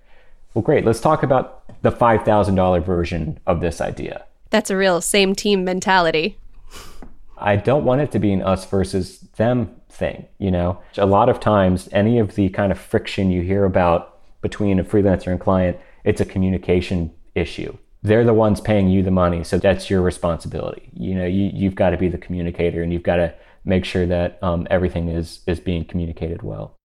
well, 0.53 0.63
great, 0.63 0.85
let's 0.85 1.01
talk 1.01 1.23
about 1.23 1.63
the 1.81 1.91
$5,000 1.91 2.85
version 2.85 3.41
of 3.47 3.63
this 3.63 3.81
idea. 3.81 4.27
That's 4.51 4.69
a 4.69 4.77
real 4.77 5.01
same 5.01 5.35
team 5.35 5.65
mentality. 5.65 6.37
I 7.39 7.57
don't 7.57 7.85
want 7.85 8.03
it 8.03 8.13
to 8.13 8.19
be 8.19 8.33
an 8.33 8.43
us 8.43 8.67
versus 8.67 9.21
them 9.37 9.75
thing, 9.95 10.27
you 10.39 10.51
know? 10.51 10.81
A 10.99 11.07
lot 11.07 11.29
of 11.29 11.41
times, 11.41 11.89
any 11.93 12.19
of 12.19 12.35
the 12.35 12.49
kind 12.51 12.73
of 12.73 12.79
friction 12.79 13.31
you 13.31 13.43
hear 13.43 13.65
about 13.65 14.19
between 14.43 14.79
a 14.79 14.85
freelancer 14.85 15.29
and 15.29 15.41
client, 15.41 15.79
it's 16.05 16.21
a 16.21 16.25
communication 16.25 17.13
issue. 17.35 17.77
They're 18.03 18.25
the 18.25 18.35
ones 18.35 18.61
paying 18.61 18.89
you 18.89 19.03
the 19.03 19.11
money, 19.11 19.45
so 19.45 19.59
that's 19.59 19.89
your 19.89 20.03
responsibility. 20.03 20.91
You 20.93 21.15
know, 21.15 21.27
you, 21.27 21.51
you've 21.55 21.75
got 21.75 21.91
to 21.91 21.97
be 21.97 22.09
the 22.09 22.19
communicator 22.19 22.83
and 22.83 22.93
you've 22.93 23.03
got 23.03 23.17
to 23.17 23.35
make 23.65 23.87
sure 23.87 24.05
that 24.07 24.39
um, 24.43 24.67
everything 24.71 25.09
is, 25.09 25.41
is 25.47 25.59
being 25.59 25.85
communicated 25.87 26.43
well. 26.43 26.77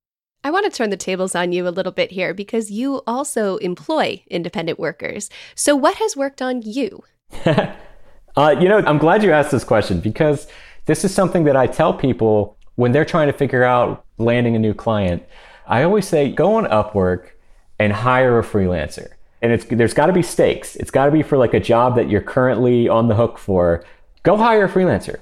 I 0.42 0.52
want 0.52 0.72
to 0.72 0.72
turn 0.72 0.90
the 0.90 0.96
tables 0.96 1.36
on 1.36 1.52
you 1.52 1.68
a 1.68 1.70
little 1.70 1.92
bit 1.92 2.12
here 2.12 2.34
because 2.34 2.72
you 2.72 3.02
also 3.06 3.58
employ 3.58 4.24
independent 4.28 4.80
workers. 4.80 5.30
So, 5.54 5.76
what 5.76 5.96
has 5.96 6.16
worked 6.16 6.42
on 6.42 6.62
you? 6.62 7.04
uh, 7.46 8.56
you 8.58 8.70
know, 8.70 8.82
I'm 8.86 9.00
glad 9.00 9.22
you 9.22 9.34
asked 9.34 9.52
this 9.52 9.66
question 9.66 10.00
because 10.00 10.48
this 10.86 11.04
is 11.04 11.14
something 11.14 11.44
that 11.44 11.58
I 11.58 11.68
tell 11.68 11.94
people 11.94 12.58
when 12.80 12.94
they're 12.94 13.04
trying 13.04 13.28
to 13.28 13.34
figure 13.34 13.66
out 13.66 14.06
landing 14.18 14.56
a 14.56 14.60
new 14.60 14.74
client. 14.74 15.22
I 15.68 15.84
always 15.84 16.08
say 16.08 16.32
go 16.32 16.56
on 16.56 16.64
Upwork 16.68 17.32
and 17.78 17.92
hire 17.92 18.40
a 18.40 18.42
freelancer. 18.42 19.10
And 19.42 19.52
it's 19.52 19.66
there's 19.66 19.94
got 19.94 20.06
to 20.06 20.14
be 20.14 20.22
stakes. 20.22 20.78
It's 20.78 20.90
got 20.90 21.06
to 21.06 21.12
be 21.12 21.22
for 21.22 21.38
like 21.38 21.54
a 21.54 21.60
job 21.60 21.98
that 21.98 22.10
you're 22.10 22.22
currently 22.22 22.88
on 22.88 23.10
the 23.10 23.16
hook 23.16 23.38
for. 23.38 23.84
Go 24.24 24.38
hire 24.38 24.64
a 24.64 24.70
freelancer. 24.70 25.20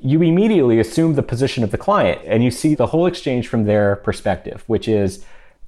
You 0.00 0.22
immediately 0.22 0.80
assume 0.80 1.16
the 1.16 1.22
position 1.22 1.62
of 1.62 1.70
the 1.70 1.76
client 1.76 2.22
and 2.24 2.42
you 2.42 2.50
see 2.50 2.74
the 2.74 2.86
whole 2.86 3.04
exchange 3.04 3.46
from 3.48 3.64
their 3.64 3.96
perspective, 3.96 4.64
which 4.66 4.88
is 4.88 5.22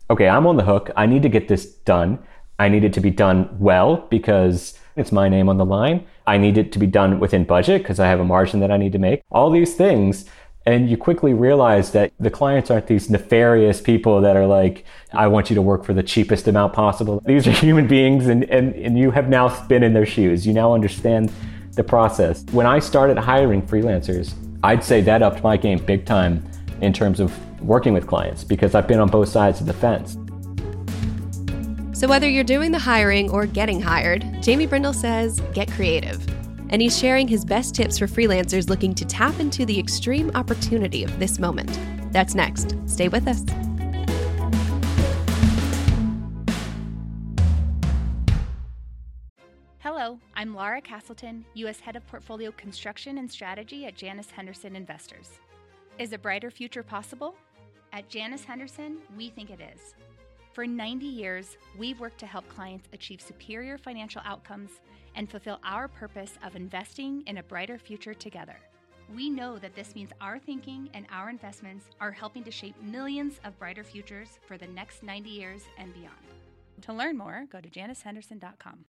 okay, 0.08 0.28
I'm 0.28 0.46
on 0.46 0.56
the 0.56 0.64
hook. 0.64 0.90
I 0.96 1.04
need 1.04 1.22
to 1.24 1.28
get 1.28 1.48
this 1.48 1.66
done. 1.66 2.20
I 2.58 2.70
need 2.70 2.84
it 2.84 2.94
to 2.94 3.00
be 3.00 3.10
done 3.10 3.54
well 3.58 4.06
because 4.08 4.78
it's 4.96 5.12
my 5.12 5.28
name 5.28 5.50
on 5.50 5.58
the 5.58 5.64
line. 5.64 6.06
I 6.26 6.38
need 6.38 6.58
it 6.58 6.72
to 6.72 6.78
be 6.78 6.86
done 6.86 7.18
within 7.18 7.44
budget 7.44 7.82
because 7.82 7.98
I 7.98 8.08
have 8.08 8.20
a 8.20 8.24
margin 8.24 8.60
that 8.60 8.70
I 8.70 8.76
need 8.76 8.92
to 8.92 8.98
make. 8.98 9.22
All 9.30 9.50
these 9.50 9.74
things. 9.74 10.26
And 10.64 10.88
you 10.88 10.96
quickly 10.96 11.34
realize 11.34 11.90
that 11.92 12.12
the 12.20 12.30
clients 12.30 12.70
aren't 12.70 12.86
these 12.86 13.10
nefarious 13.10 13.80
people 13.80 14.20
that 14.20 14.36
are 14.36 14.46
like, 14.46 14.84
I 15.12 15.26
want 15.26 15.50
you 15.50 15.54
to 15.54 15.62
work 15.62 15.84
for 15.84 15.92
the 15.92 16.02
cheapest 16.02 16.46
amount 16.46 16.72
possible. 16.72 17.20
These 17.24 17.48
are 17.48 17.50
human 17.66 17.88
beings, 17.88 18.28
and, 18.28 18.44
and, 18.44 18.74
and 18.74 18.96
you 18.96 19.10
have 19.10 19.28
now 19.28 19.66
been 19.66 19.82
in 19.82 19.92
their 19.92 20.06
shoes. 20.06 20.46
You 20.46 20.52
now 20.52 20.72
understand 20.72 21.32
the 21.72 21.82
process. 21.82 22.44
When 22.52 22.66
I 22.66 22.78
started 22.78 23.18
hiring 23.18 23.62
freelancers, 23.62 24.34
I'd 24.62 24.84
say 24.84 25.00
that 25.00 25.22
upped 25.22 25.42
my 25.42 25.56
game 25.56 25.84
big 25.84 26.04
time 26.04 26.48
in 26.80 26.92
terms 26.92 27.18
of 27.18 27.32
working 27.60 27.92
with 27.92 28.06
clients 28.06 28.44
because 28.44 28.74
I've 28.74 28.86
been 28.86 29.00
on 29.00 29.08
both 29.08 29.28
sides 29.28 29.60
of 29.60 29.66
the 29.66 29.72
fence. 29.72 30.16
So, 31.98 32.08
whether 32.08 32.28
you're 32.28 32.44
doing 32.44 32.72
the 32.72 32.78
hiring 32.78 33.30
or 33.30 33.46
getting 33.46 33.80
hired, 33.80 34.24
Jamie 34.42 34.66
Brindle 34.66 34.92
says 34.92 35.40
get 35.52 35.70
creative. 35.70 36.26
And 36.72 36.80
he's 36.80 36.98
sharing 36.98 37.28
his 37.28 37.44
best 37.44 37.74
tips 37.74 37.98
for 37.98 38.06
freelancers 38.06 38.70
looking 38.70 38.94
to 38.94 39.04
tap 39.04 39.38
into 39.38 39.66
the 39.66 39.78
extreme 39.78 40.30
opportunity 40.34 41.04
of 41.04 41.18
this 41.18 41.38
moment. 41.38 41.78
That's 42.12 42.34
next. 42.34 42.74
Stay 42.86 43.08
with 43.08 43.28
us. 43.28 43.44
Hello, 49.80 50.18
I'm 50.34 50.54
Laura 50.54 50.80
Castleton, 50.80 51.44
U.S. 51.54 51.78
Head 51.78 51.94
of 51.94 52.06
Portfolio 52.06 52.50
Construction 52.52 53.18
and 53.18 53.30
Strategy 53.30 53.84
at 53.84 53.94
Janus 53.94 54.30
Henderson 54.30 54.74
Investors. 54.74 55.28
Is 55.98 56.14
a 56.14 56.18
brighter 56.18 56.50
future 56.50 56.82
possible? 56.82 57.34
At 57.92 58.08
Janus 58.08 58.44
Henderson, 58.44 58.96
we 59.14 59.28
think 59.28 59.50
it 59.50 59.60
is. 59.60 59.94
For 60.54 60.66
90 60.66 61.04
years, 61.04 61.58
we've 61.78 62.00
worked 62.00 62.18
to 62.20 62.26
help 62.26 62.48
clients 62.48 62.88
achieve 62.94 63.20
superior 63.20 63.76
financial 63.76 64.22
outcomes 64.24 64.70
and 65.14 65.30
fulfill 65.30 65.58
our 65.64 65.88
purpose 65.88 66.38
of 66.44 66.56
investing 66.56 67.22
in 67.26 67.38
a 67.38 67.42
brighter 67.42 67.78
future 67.78 68.14
together. 68.14 68.56
We 69.14 69.28
know 69.28 69.58
that 69.58 69.74
this 69.74 69.94
means 69.94 70.10
our 70.20 70.38
thinking 70.38 70.88
and 70.94 71.06
our 71.10 71.28
investments 71.28 71.86
are 72.00 72.10
helping 72.10 72.44
to 72.44 72.50
shape 72.50 72.80
millions 72.82 73.40
of 73.44 73.58
brighter 73.58 73.84
futures 73.84 74.38
for 74.46 74.56
the 74.56 74.66
next 74.68 75.02
90 75.02 75.28
years 75.28 75.62
and 75.78 75.92
beyond. 75.92 76.16
To 76.82 76.92
learn 76.92 77.18
more, 77.18 77.46
go 77.50 77.60
to 77.60 77.68
janushenderson.com. 77.68 78.84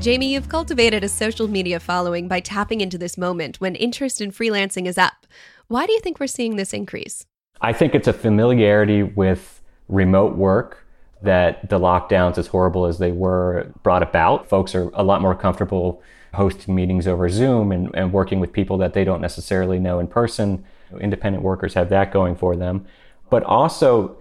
Jamie, 0.00 0.32
you've 0.32 0.48
cultivated 0.48 1.04
a 1.04 1.10
social 1.10 1.46
media 1.46 1.78
following 1.78 2.26
by 2.26 2.40
tapping 2.40 2.80
into 2.80 2.96
this 2.96 3.18
moment 3.18 3.60
when 3.60 3.74
interest 3.74 4.22
in 4.22 4.32
freelancing 4.32 4.86
is 4.86 4.96
up. 4.96 5.26
Why 5.68 5.84
do 5.84 5.92
you 5.92 6.00
think 6.00 6.18
we're 6.18 6.26
seeing 6.26 6.56
this 6.56 6.72
increase? 6.72 7.26
I 7.60 7.74
think 7.74 7.94
it's 7.94 8.08
a 8.08 8.14
familiarity 8.14 9.02
with 9.02 9.60
remote 9.88 10.36
work 10.36 10.86
that 11.20 11.68
the 11.68 11.78
lockdowns, 11.78 12.38
as 12.38 12.46
horrible 12.46 12.86
as 12.86 12.98
they 12.98 13.12
were, 13.12 13.70
brought 13.82 14.02
about. 14.02 14.48
Folks 14.48 14.74
are 14.74 14.90
a 14.94 15.04
lot 15.04 15.20
more 15.20 15.34
comfortable 15.34 16.02
hosting 16.32 16.74
meetings 16.74 17.06
over 17.06 17.28
Zoom 17.28 17.70
and, 17.70 17.94
and 17.94 18.10
working 18.10 18.40
with 18.40 18.54
people 18.54 18.78
that 18.78 18.94
they 18.94 19.04
don't 19.04 19.20
necessarily 19.20 19.78
know 19.78 19.98
in 19.98 20.06
person. 20.06 20.64
Independent 20.98 21.44
workers 21.44 21.74
have 21.74 21.90
that 21.90 22.10
going 22.10 22.36
for 22.36 22.56
them. 22.56 22.86
But 23.28 23.42
also 23.42 24.16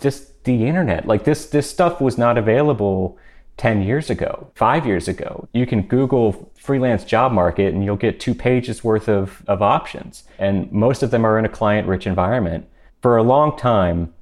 just 0.00 0.42
the 0.42 0.66
internet. 0.66 1.06
Like 1.06 1.22
this 1.22 1.46
this 1.46 1.70
stuff 1.70 2.00
was 2.00 2.18
not 2.18 2.36
available 2.36 3.18
10 3.56 3.82
years 3.82 4.10
ago, 4.10 4.50
five 4.54 4.86
years 4.86 5.08
ago. 5.08 5.48
You 5.52 5.66
can 5.66 5.82
Google 5.82 6.50
freelance 6.56 7.04
job 7.04 7.32
market 7.32 7.74
and 7.74 7.84
you'll 7.84 7.96
get 7.96 8.18
two 8.18 8.34
pages 8.34 8.82
worth 8.82 9.08
of, 9.08 9.42
of 9.46 9.62
options. 9.62 10.24
And 10.38 10.70
most 10.72 11.02
of 11.02 11.10
them 11.10 11.24
are 11.24 11.38
in 11.38 11.44
a 11.44 11.48
client 11.50 11.86
rich 11.86 12.06
environment. 12.06 12.66
For 13.02 13.16
a 13.16 13.22
long 13.22 13.56
time, 13.56 14.14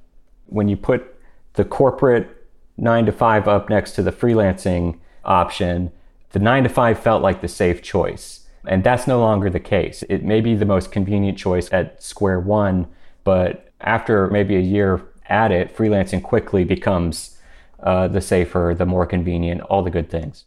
when 0.47 0.69
you 0.69 0.77
put 0.77 1.15
the 1.55 1.65
corporate 1.65 2.29
nine 2.77 3.07
to 3.07 3.13
five 3.13 3.47
up 3.47 3.69
next 3.71 3.93
to 3.93 4.03
the 4.03 4.13
freelancing 4.13 4.99
option, 5.25 5.93
the 6.31 6.39
nine 6.39 6.63
to 6.65 6.69
five 6.69 6.99
felt 6.99 7.23
like 7.23 7.41
the 7.41 7.49
safe 7.49 7.83
choice. 7.83 8.47
And 8.67 8.85
that's 8.85 9.07
no 9.07 9.21
longer 9.21 9.49
the 9.49 9.61
case. 9.61 10.03
It 10.09 10.23
may 10.23 10.41
be 10.41 10.55
the 10.55 10.65
most 10.65 10.93
convenient 10.93 11.39
choice 11.39 11.73
at 11.73 12.03
square 12.03 12.41
one, 12.41 12.87
but 13.25 13.71
after 13.81 14.29
maybe 14.29 14.57
a 14.57 14.61
year 14.61 15.03
at 15.27 15.51
it, 15.51 15.75
freelancing 15.75 16.23
quickly 16.23 16.65
becomes 16.65 17.40
uh, 17.83 18.09
the 18.09 18.21
safer, 18.21 18.75
the 18.77 18.87
more 18.87 19.07
convenient, 19.07 19.61
all 19.63 19.83
the 19.83 19.91
good 19.91 20.11
things. 20.11 20.45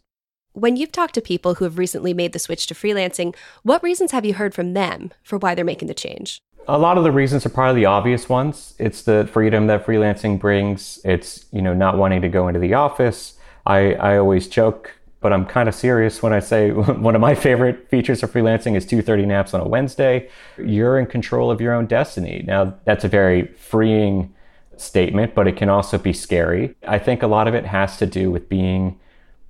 When 0.52 0.76
you've 0.76 0.92
talked 0.92 1.14
to 1.14 1.20
people 1.20 1.54
who 1.54 1.64
have 1.64 1.78
recently 1.78 2.14
made 2.14 2.32
the 2.32 2.38
switch 2.38 2.68
to 2.68 2.74
freelancing, 2.74 3.34
what 3.64 3.82
reasons 3.82 4.12
have 4.12 4.24
you 4.24 4.34
heard 4.34 4.54
from 4.54 4.72
them 4.72 5.10
for 5.22 5.36
why 5.36 5.54
they're 5.54 5.64
making 5.64 5.88
the 5.88 5.94
change? 5.94 6.38
A 6.68 6.78
lot 6.78 6.96
of 6.96 7.04
the 7.04 7.10
reasons 7.10 7.44
are 7.44 7.50
probably 7.50 7.82
the 7.82 7.86
obvious 7.86 8.28
ones. 8.28 8.74
It's 8.78 9.02
the 9.02 9.28
freedom 9.32 9.66
that 9.66 9.84
freelancing 9.84 10.38
brings. 10.38 11.00
It's, 11.04 11.46
you 11.52 11.60
know, 11.60 11.74
not 11.74 11.98
wanting 11.98 12.22
to 12.22 12.28
go 12.28 12.48
into 12.48 12.60
the 12.60 12.74
office. 12.74 13.34
I, 13.66 13.94
I 13.94 14.16
always 14.16 14.46
joke, 14.46 14.92
but 15.20 15.32
I'm 15.32 15.44
kind 15.44 15.68
of 15.68 15.74
serious 15.74 16.22
when 16.22 16.32
I 16.32 16.38
say 16.38 16.70
one 16.70 17.14
of 17.14 17.20
my 17.20 17.34
favorite 17.34 17.88
features 17.90 18.22
of 18.22 18.32
freelancing 18.32 18.76
is 18.76 18.86
2:30 18.86 19.26
naps 19.26 19.54
on 19.54 19.60
a 19.60 19.68
Wednesday. 19.68 20.28
You're 20.56 20.98
in 20.98 21.06
control 21.06 21.50
of 21.50 21.60
your 21.60 21.74
own 21.74 21.86
destiny. 21.86 22.44
Now, 22.46 22.74
that's 22.84 23.04
a 23.04 23.08
very 23.08 23.48
freeing 23.48 24.32
statement, 24.80 25.34
but 25.34 25.46
it 25.46 25.56
can 25.56 25.68
also 25.68 25.98
be 25.98 26.12
scary. 26.12 26.74
I 26.86 26.98
think 26.98 27.22
a 27.22 27.26
lot 27.26 27.48
of 27.48 27.54
it 27.54 27.66
has 27.66 27.96
to 27.98 28.06
do 28.06 28.30
with 28.30 28.48
being 28.48 28.98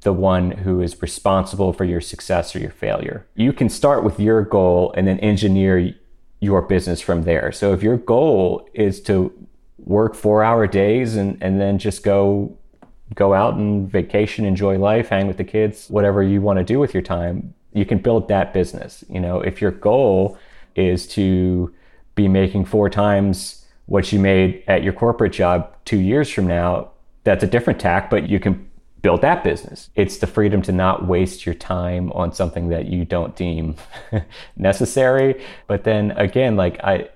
the 0.02 0.12
one 0.12 0.50
who 0.50 0.81
is 0.81 1.00
responsible 1.00 1.73
for 1.73 1.85
your 1.85 2.00
success 2.00 2.54
or 2.54 2.59
your 2.59 2.71
failure. 2.71 3.26
You 3.35 3.52
can 3.52 3.69
start 3.69 4.04
with 4.04 4.21
your 4.21 4.43
goal 4.43 4.93
and 4.97 5.07
then 5.07 5.19
engineer 5.21 5.95
your 6.40 6.62
business 6.62 7.00
from 7.00 7.23
there. 7.23 7.50
So 7.52 7.73
if 7.73 7.83
your 7.83 7.97
goal 7.97 8.69
is 8.75 9.00
to 9.02 9.33
work 9.78 10.14
four 10.14 10.45
hour 10.45 10.66
days 10.66 11.16
and, 11.16 11.38
and 11.43 11.61
then 11.61 11.78
just 11.78 12.02
go 12.02 12.57
go 13.14 13.35
out 13.35 13.54
and 13.54 13.90
vacation, 13.90 14.45
enjoy 14.45 14.78
life, 14.78 15.09
hang 15.09 15.26
with 15.26 15.37
the 15.37 15.45
kids, 15.45 15.88
whatever 15.88 16.23
you 16.23 16.40
want 16.40 16.59
to 16.59 16.64
do 16.64 16.78
with 16.78 16.95
your 16.95 17.02
time, 17.02 17.54
you 17.73 17.85
can 17.85 17.99
build 17.99 18.28
that 18.28 18.52
business. 18.52 19.04
You 19.09 19.21
know, 19.21 19.40
if 19.40 19.61
your 19.61 19.71
goal 19.71 20.38
is 20.75 21.07
to 21.09 21.73
be 22.14 22.28
making 22.28 22.64
four 22.64 22.88
times 22.90 23.63
what 23.87 24.12
you 24.12 24.19
made 24.19 24.62
at 24.67 24.83
your 24.83 24.93
corporate 24.93 25.33
job 25.33 25.71
two 25.85 25.99
years 25.99 26.31
from 26.31 26.47
now, 26.47 26.91
that's 27.25 27.45
a 27.45 27.47
different 27.47 27.81
tack, 27.81 28.11
but 28.11 28.29
you 28.29 28.41
can 28.41 28.69
build 29.03 29.21
that 29.21 29.45
business. 29.45 29.91
It's 29.95 30.17
the 30.17 30.26
freedom 30.26 30.62
to 30.62 30.73
not 30.73 31.07
waste 31.07 31.45
your 31.45 31.55
time 31.55 32.11
on 32.12 32.33
something 32.33 32.69
that 32.69 32.87
you 32.87 33.05
don't 33.05 33.37
deem 33.37 33.76
necessary. 34.57 35.45
But 35.67 35.85
then 35.85 36.12
again, 36.12 36.57
like 36.57 36.83
I, 36.83 37.11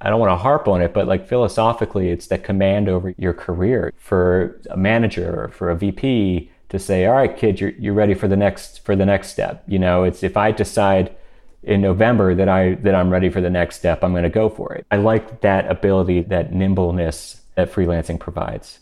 I 0.00 0.10
don't 0.10 0.18
want 0.18 0.30
to 0.30 0.36
harp 0.36 0.66
on 0.66 0.82
it, 0.82 0.92
but 0.92 1.06
like 1.06 1.28
philosophically, 1.28 2.10
it's 2.10 2.26
the 2.26 2.38
command 2.38 2.88
over 2.88 3.14
your 3.18 3.34
career 3.34 3.92
for 3.98 4.60
a 4.70 4.76
manager 4.76 5.44
or 5.44 5.48
for 5.48 5.70
a 5.70 5.76
VP 5.76 6.50
to 6.70 6.78
say, 6.78 7.06
all 7.06 7.14
right, 7.14 7.36
kid, 7.36 7.60
you're, 7.60 7.70
you're 7.70 7.94
ready 7.94 8.14
for 8.14 8.28
the 8.28 8.36
next, 8.36 8.84
for 8.84 8.96
the 8.96 9.06
next 9.06 9.28
step. 9.28 9.62
You 9.66 9.78
know, 9.78 10.04
it's 10.04 10.22
if 10.22 10.36
I 10.36 10.50
decide 10.50 11.14
in 11.62 11.80
November 11.80 12.34
that 12.34 12.48
I 12.48 12.74
that 12.74 12.94
I'm 12.94 13.10
ready 13.10 13.28
for 13.28 13.40
the 13.40 13.50
next 13.50 13.76
step, 13.76 14.02
I'm 14.02 14.12
going 14.12 14.22
to 14.22 14.28
go 14.28 14.48
for 14.48 14.74
it. 14.74 14.86
I 14.90 14.96
like 14.96 15.40
that 15.40 15.70
ability, 15.70 16.22
that 16.22 16.52
nimbleness 16.52 17.42
that 17.54 17.72
freelancing 17.72 18.20
provides. 18.20 18.80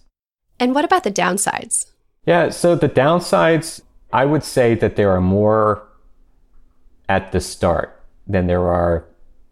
And 0.60 0.74
what 0.74 0.84
about 0.84 1.04
the 1.04 1.10
downsides? 1.10 1.86
Yeah, 2.26 2.50
so 2.50 2.74
the 2.74 2.88
downsides, 2.88 3.80
I 4.12 4.24
would 4.24 4.42
say 4.42 4.74
that 4.74 4.96
there 4.96 5.10
are 5.10 5.20
more 5.20 5.86
at 7.08 7.32
the 7.32 7.40
start 7.40 8.02
than 8.26 8.46
there 8.46 8.66
are 8.66 9.06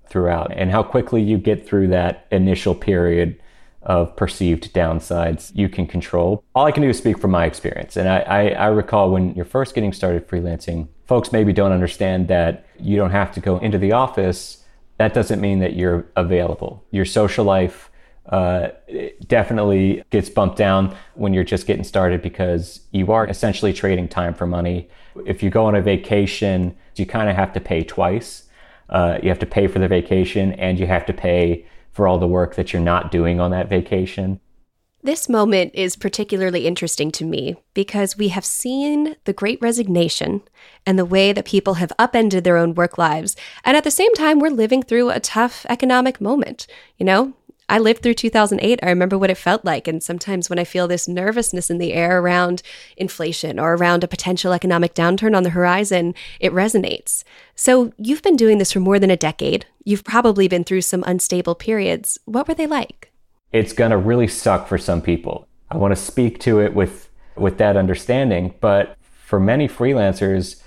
throughout. 0.08 0.52
And 0.52 0.70
how 0.70 0.82
quickly 0.82 1.22
you 1.22 1.38
get 1.38 1.66
through 1.66 1.88
that 1.88 2.26
initial 2.30 2.74
period 2.74 3.40
of 3.82 4.16
perceived 4.16 4.72
downsides 4.72 5.52
you 5.54 5.68
can 5.68 5.86
control. 5.86 6.42
All 6.54 6.64
I 6.64 6.72
can 6.72 6.82
do 6.82 6.88
is 6.88 6.98
speak 6.98 7.18
from 7.18 7.30
my 7.30 7.44
experience. 7.44 7.96
And 7.96 8.08
I, 8.08 8.18
I, 8.20 8.48
I 8.48 8.66
recall 8.68 9.10
when 9.10 9.34
you're 9.34 9.44
first 9.44 9.74
getting 9.74 9.92
started 9.92 10.26
freelancing, 10.26 10.88
folks 11.06 11.32
maybe 11.32 11.52
don't 11.52 11.72
understand 11.72 12.28
that 12.28 12.66
you 12.78 12.96
don't 12.96 13.10
have 13.10 13.32
to 13.34 13.40
go 13.40 13.58
into 13.58 13.78
the 13.78 13.92
office. 13.92 14.64
That 14.98 15.14
doesn't 15.14 15.40
mean 15.40 15.58
that 15.60 15.74
you're 15.74 16.06
available. 16.16 16.84
Your 16.90 17.04
social 17.04 17.44
life 17.44 17.90
uh, 18.26 18.68
definitely 19.26 20.02
gets 20.10 20.30
bumped 20.30 20.56
down 20.56 20.96
when 21.14 21.34
you're 21.34 21.44
just 21.44 21.66
getting 21.66 21.84
started 21.84 22.22
because 22.22 22.80
you 22.90 23.12
are 23.12 23.26
essentially 23.26 23.72
trading 23.72 24.08
time 24.08 24.34
for 24.34 24.46
money. 24.46 24.88
If 25.26 25.42
you 25.42 25.50
go 25.50 25.66
on 25.66 25.74
a 25.74 25.82
vacation, 25.82 26.74
you 26.96 27.06
kind 27.06 27.28
of 27.28 27.36
have 27.36 27.52
to 27.52 27.60
pay 27.60 27.84
twice. 27.84 28.44
Uh, 28.88 29.18
you 29.22 29.28
have 29.28 29.38
to 29.40 29.46
pay 29.46 29.66
for 29.66 29.78
the 29.78 29.88
vacation 29.88 30.52
and 30.52 30.78
you 30.78 30.86
have 30.86 31.04
to 31.06 31.12
pay 31.12 31.66
for 31.92 32.08
all 32.08 32.18
the 32.18 32.26
work 32.26 32.54
that 32.56 32.72
you're 32.72 32.82
not 32.82 33.10
doing 33.10 33.40
on 33.40 33.50
that 33.50 33.68
vacation. 33.68 34.40
This 35.04 35.28
moment 35.28 35.72
is 35.74 35.96
particularly 35.96 36.66
interesting 36.66 37.12
to 37.12 37.26
me 37.26 37.56
because 37.74 38.16
we 38.16 38.28
have 38.28 38.44
seen 38.44 39.16
the 39.24 39.34
great 39.34 39.60
resignation 39.60 40.40
and 40.86 40.98
the 40.98 41.04
way 41.04 41.30
that 41.30 41.44
people 41.44 41.74
have 41.74 41.92
upended 41.98 42.42
their 42.42 42.56
own 42.56 42.74
work 42.74 42.96
lives. 42.96 43.36
And 43.64 43.76
at 43.76 43.84
the 43.84 43.90
same 43.90 44.14
time, 44.14 44.38
we're 44.38 44.48
living 44.48 44.82
through 44.82 45.10
a 45.10 45.20
tough 45.20 45.66
economic 45.68 46.22
moment. 46.22 46.66
You 46.96 47.04
know, 47.04 47.34
I 47.68 47.80
lived 47.80 48.02
through 48.02 48.14
2008. 48.14 48.80
I 48.82 48.88
remember 48.88 49.18
what 49.18 49.28
it 49.28 49.36
felt 49.36 49.62
like. 49.62 49.86
And 49.86 50.02
sometimes 50.02 50.48
when 50.48 50.58
I 50.58 50.64
feel 50.64 50.88
this 50.88 51.06
nervousness 51.06 51.68
in 51.68 51.76
the 51.76 51.92
air 51.92 52.22
around 52.22 52.62
inflation 52.96 53.58
or 53.58 53.74
around 53.74 54.04
a 54.04 54.08
potential 54.08 54.54
economic 54.54 54.94
downturn 54.94 55.36
on 55.36 55.42
the 55.42 55.50
horizon, 55.50 56.14
it 56.40 56.50
resonates. 56.54 57.24
So 57.54 57.92
you've 57.98 58.22
been 58.22 58.36
doing 58.36 58.56
this 58.56 58.72
for 58.72 58.80
more 58.80 58.98
than 58.98 59.10
a 59.10 59.18
decade. 59.18 59.66
You've 59.84 60.02
probably 60.02 60.48
been 60.48 60.64
through 60.64 60.80
some 60.80 61.04
unstable 61.06 61.54
periods. 61.54 62.18
What 62.24 62.48
were 62.48 62.54
they 62.54 62.66
like? 62.66 63.10
It's 63.54 63.72
going 63.72 63.92
to 63.92 63.96
really 63.96 64.26
suck 64.26 64.66
for 64.66 64.78
some 64.78 65.00
people. 65.00 65.46
I 65.70 65.76
want 65.76 65.92
to 65.92 66.02
speak 66.02 66.40
to 66.40 66.58
it 66.58 66.74
with, 66.74 67.08
with 67.36 67.56
that 67.58 67.76
understanding. 67.76 68.52
But 68.60 68.98
for 69.00 69.38
many 69.38 69.68
freelancers, 69.68 70.60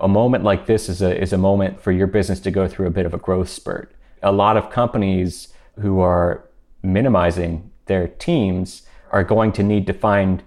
a 0.00 0.08
moment 0.08 0.42
like 0.42 0.66
this 0.66 0.88
is 0.88 1.00
a, 1.00 1.16
is 1.16 1.32
a 1.32 1.38
moment 1.38 1.80
for 1.80 1.92
your 1.92 2.08
business 2.08 2.40
to 2.40 2.50
go 2.50 2.66
through 2.66 2.88
a 2.88 2.90
bit 2.90 3.06
of 3.06 3.14
a 3.14 3.18
growth 3.18 3.48
spurt. 3.50 3.94
A 4.20 4.32
lot 4.32 4.56
of 4.56 4.68
companies 4.68 5.54
who 5.80 6.00
are 6.00 6.48
minimizing 6.82 7.70
their 7.86 8.08
teams 8.08 8.82
are 9.12 9.22
going 9.22 9.52
to 9.52 9.62
need 9.62 9.86
to 9.86 9.92
find 9.92 10.42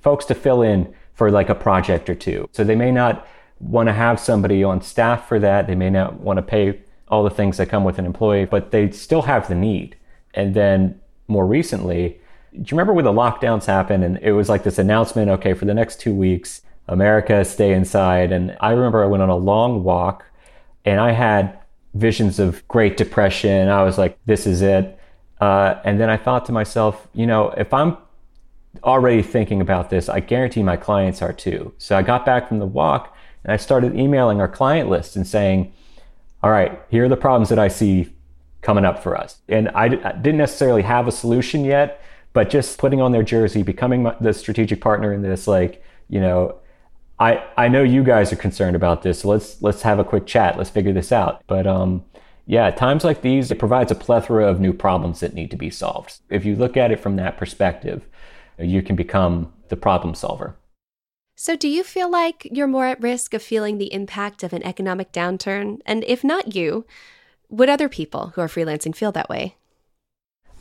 folks 0.00 0.24
to 0.26 0.36
fill 0.36 0.62
in 0.62 0.94
for 1.14 1.32
like 1.32 1.48
a 1.48 1.54
project 1.56 2.08
or 2.08 2.14
two. 2.14 2.48
So 2.52 2.62
they 2.62 2.76
may 2.76 2.92
not 2.92 3.26
want 3.58 3.88
to 3.88 3.92
have 3.92 4.20
somebody 4.20 4.62
on 4.62 4.82
staff 4.82 5.26
for 5.26 5.40
that. 5.40 5.66
They 5.66 5.74
may 5.74 5.90
not 5.90 6.20
want 6.20 6.36
to 6.36 6.42
pay 6.42 6.80
all 7.08 7.24
the 7.24 7.30
things 7.30 7.56
that 7.56 7.68
come 7.68 7.82
with 7.82 7.98
an 7.98 8.06
employee, 8.06 8.44
but 8.44 8.70
they 8.70 8.92
still 8.92 9.22
have 9.22 9.48
the 9.48 9.56
need. 9.56 9.96
And 10.32 10.54
then 10.54 11.00
more 11.28 11.46
recently, 11.46 12.20
do 12.52 12.58
you 12.58 12.66
remember 12.70 12.92
when 12.92 13.04
the 13.04 13.12
lockdowns 13.12 13.66
happened 13.66 14.02
and 14.02 14.18
it 14.22 14.32
was 14.32 14.48
like 14.48 14.64
this 14.64 14.78
announcement, 14.78 15.30
okay, 15.30 15.54
for 15.54 15.66
the 15.66 15.74
next 15.74 16.00
two 16.00 16.14
weeks, 16.14 16.62
America 16.88 17.44
stay 17.44 17.72
inside. 17.72 18.32
And 18.32 18.56
I 18.60 18.70
remember 18.70 19.02
I 19.02 19.06
went 19.06 19.22
on 19.22 19.28
a 19.28 19.36
long 19.36 19.84
walk 19.84 20.24
and 20.84 20.98
I 20.98 21.12
had 21.12 21.58
visions 21.94 22.38
of 22.38 22.66
Great 22.66 22.96
Depression. 22.96 23.68
I 23.68 23.82
was 23.82 23.98
like, 23.98 24.18
this 24.24 24.46
is 24.46 24.62
it. 24.62 24.98
Uh, 25.40 25.74
and 25.84 26.00
then 26.00 26.10
I 26.10 26.16
thought 26.16 26.46
to 26.46 26.52
myself, 26.52 27.06
you 27.12 27.26
know, 27.26 27.50
if 27.50 27.72
I'm 27.72 27.96
already 28.82 29.22
thinking 29.22 29.60
about 29.60 29.90
this, 29.90 30.08
I 30.08 30.20
guarantee 30.20 30.62
my 30.62 30.76
clients 30.76 31.22
are 31.22 31.32
too. 31.32 31.72
So 31.78 31.96
I 31.96 32.02
got 32.02 32.24
back 32.24 32.48
from 32.48 32.58
the 32.58 32.66
walk 32.66 33.14
and 33.44 33.52
I 33.52 33.56
started 33.56 33.94
emailing 33.94 34.40
our 34.40 34.48
client 34.48 34.88
list 34.88 35.14
and 35.14 35.26
saying, 35.26 35.72
all 36.42 36.50
right, 36.50 36.80
here 36.88 37.04
are 37.04 37.08
the 37.08 37.16
problems 37.16 37.50
that 37.50 37.58
I 37.58 37.68
see 37.68 38.12
coming 38.68 38.84
up 38.84 39.02
for 39.02 39.16
us. 39.16 39.40
And 39.48 39.70
I, 39.70 39.88
didn't 39.88 40.36
necessarily 40.36 40.82
have 40.82 41.08
a 41.08 41.10
solution 41.10 41.64
yet, 41.64 42.02
but 42.34 42.50
just 42.50 42.76
putting 42.76 43.00
on 43.00 43.12
their 43.12 43.22
jersey, 43.22 43.62
becoming 43.62 44.06
the 44.20 44.34
strategic 44.34 44.82
partner 44.82 45.10
in 45.10 45.22
this, 45.22 45.48
like, 45.48 45.82
you 46.10 46.20
know, 46.20 46.54
I, 47.18 47.42
I 47.56 47.68
know 47.68 47.82
you 47.82 48.04
guys 48.04 48.30
are 48.30 48.36
concerned 48.36 48.76
about 48.76 49.02
this, 49.02 49.20
so 49.20 49.28
let's 49.30 49.62
let's 49.62 49.80
have 49.80 49.98
a 49.98 50.04
quick 50.04 50.26
chat. 50.26 50.58
Let's 50.58 50.68
figure 50.68 50.92
this 50.92 51.12
out. 51.12 51.42
But 51.46 51.66
um, 51.66 52.04
yeah, 52.44 52.70
times 52.70 53.04
like 53.04 53.22
these, 53.22 53.50
it 53.50 53.58
provides 53.58 53.90
a 53.90 53.94
plethora 53.94 54.46
of 54.46 54.60
new 54.60 54.74
problems 54.74 55.20
that 55.20 55.32
need 55.32 55.50
to 55.52 55.56
be 55.56 55.70
solved. 55.70 56.18
If 56.28 56.44
you 56.44 56.54
look 56.54 56.76
at 56.76 56.92
it 56.92 57.00
from 57.00 57.16
that 57.16 57.38
perspective, 57.38 58.06
you 58.58 58.82
can 58.82 58.96
become 58.96 59.50
the 59.70 59.76
problem 59.76 60.14
solver. 60.14 60.56
So, 61.36 61.56
do 61.56 61.68
you 61.68 61.82
feel 61.82 62.10
like 62.10 62.46
you're 62.52 62.66
more 62.66 62.86
at 62.86 63.00
risk 63.00 63.32
of 63.32 63.42
feeling 63.42 63.78
the 63.78 63.94
impact 63.94 64.42
of 64.42 64.52
an 64.52 64.62
economic 64.62 65.10
downturn? 65.10 65.78
And 65.86 66.04
if 66.04 66.22
not 66.22 66.54
you, 66.54 66.84
would 67.50 67.68
other 67.68 67.88
people 67.88 68.32
who 68.34 68.40
are 68.40 68.48
freelancing 68.48 68.94
feel 68.94 69.12
that 69.12 69.28
way? 69.28 69.56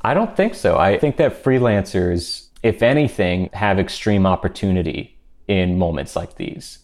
I 0.01 0.13
don't 0.13 0.37
think 0.37 0.55
so. 0.55 0.77
I 0.77 0.97
think 0.97 1.17
that 1.17 1.43
freelancers, 1.43 2.47
if 2.63 2.81
anything, 2.81 3.49
have 3.53 3.79
extreme 3.79 4.25
opportunity 4.25 5.17
in 5.47 5.77
moments 5.77 6.15
like 6.15 6.35
these. 6.35 6.79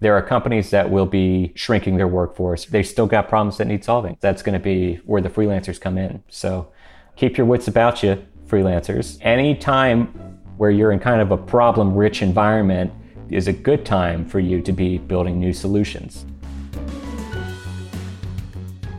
There 0.00 0.14
are 0.14 0.22
companies 0.22 0.70
that 0.70 0.90
will 0.90 1.06
be 1.06 1.52
shrinking 1.56 1.96
their 1.96 2.08
workforce. 2.08 2.66
They 2.66 2.82
still 2.82 3.06
got 3.06 3.28
problems 3.28 3.58
that 3.58 3.66
need 3.66 3.84
solving. 3.84 4.16
That's 4.20 4.42
going 4.42 4.52
to 4.52 4.62
be 4.62 4.96
where 5.04 5.20
the 5.20 5.28
freelancers 5.28 5.80
come 5.80 5.98
in. 5.98 6.22
So 6.28 6.72
keep 7.16 7.36
your 7.36 7.46
wits 7.46 7.68
about 7.68 8.02
you, 8.02 8.24
freelancers. 8.46 9.18
Any 9.20 9.56
time 9.56 10.06
where 10.56 10.70
you're 10.70 10.92
in 10.92 11.00
kind 11.00 11.20
of 11.20 11.32
a 11.32 11.36
problem 11.36 11.94
rich 11.94 12.22
environment 12.22 12.92
is 13.28 13.48
a 13.48 13.52
good 13.52 13.84
time 13.84 14.24
for 14.24 14.40
you 14.40 14.62
to 14.62 14.72
be 14.72 14.98
building 14.98 15.38
new 15.38 15.52
solutions. 15.52 16.24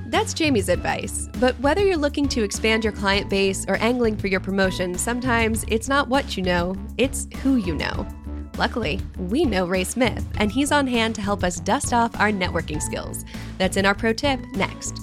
That's 0.10 0.34
Jamie's 0.34 0.70
advice. 0.70 1.30
But 1.40 1.60
whether 1.60 1.86
you're 1.86 1.96
looking 1.96 2.28
to 2.30 2.42
expand 2.42 2.84
your 2.84 2.94
client 2.94 3.30
base 3.30 3.64
or 3.68 3.76
angling 3.76 4.18
for 4.18 4.26
your 4.26 4.40
promotion, 4.40 4.96
sometimes 4.96 5.64
it's 5.68 5.88
not 5.88 6.08
what 6.08 6.36
you 6.36 6.42
know, 6.42 6.76
it's 6.98 7.28
who 7.44 7.58
you 7.58 7.76
know. 7.76 8.08
Luckily, 8.58 9.00
we 9.20 9.46
know 9.46 9.68
Ray 9.68 9.84
Smith, 9.84 10.28
and 10.38 10.52
he's 10.52 10.72
on 10.72 10.88
hand 10.88 11.14
to 11.14 11.22
help 11.22 11.44
us 11.44 11.60
dust 11.60 11.94
off 11.94 12.20
our 12.20 12.32
networking 12.32 12.82
skills. 12.82 13.24
That's 13.60 13.78
in 13.78 13.86
our 13.86 13.94
pro 13.94 14.12
tip 14.12 14.40
next. 14.56 14.98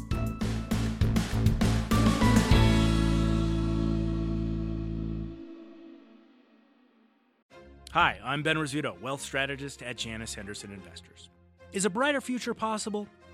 Hi, 7.92 8.18
I'm 8.24 8.42
Ben 8.42 8.56
Rizzuto, 8.56 9.00
wealth 9.00 9.22
strategist 9.22 9.84
at 9.84 9.98
Janus 9.98 10.34
Henderson 10.34 10.72
Investors. 10.72 11.30
Is 11.72 11.84
a 11.84 11.90
brighter 11.90 12.20
future 12.20 12.54
possible? 12.54 13.06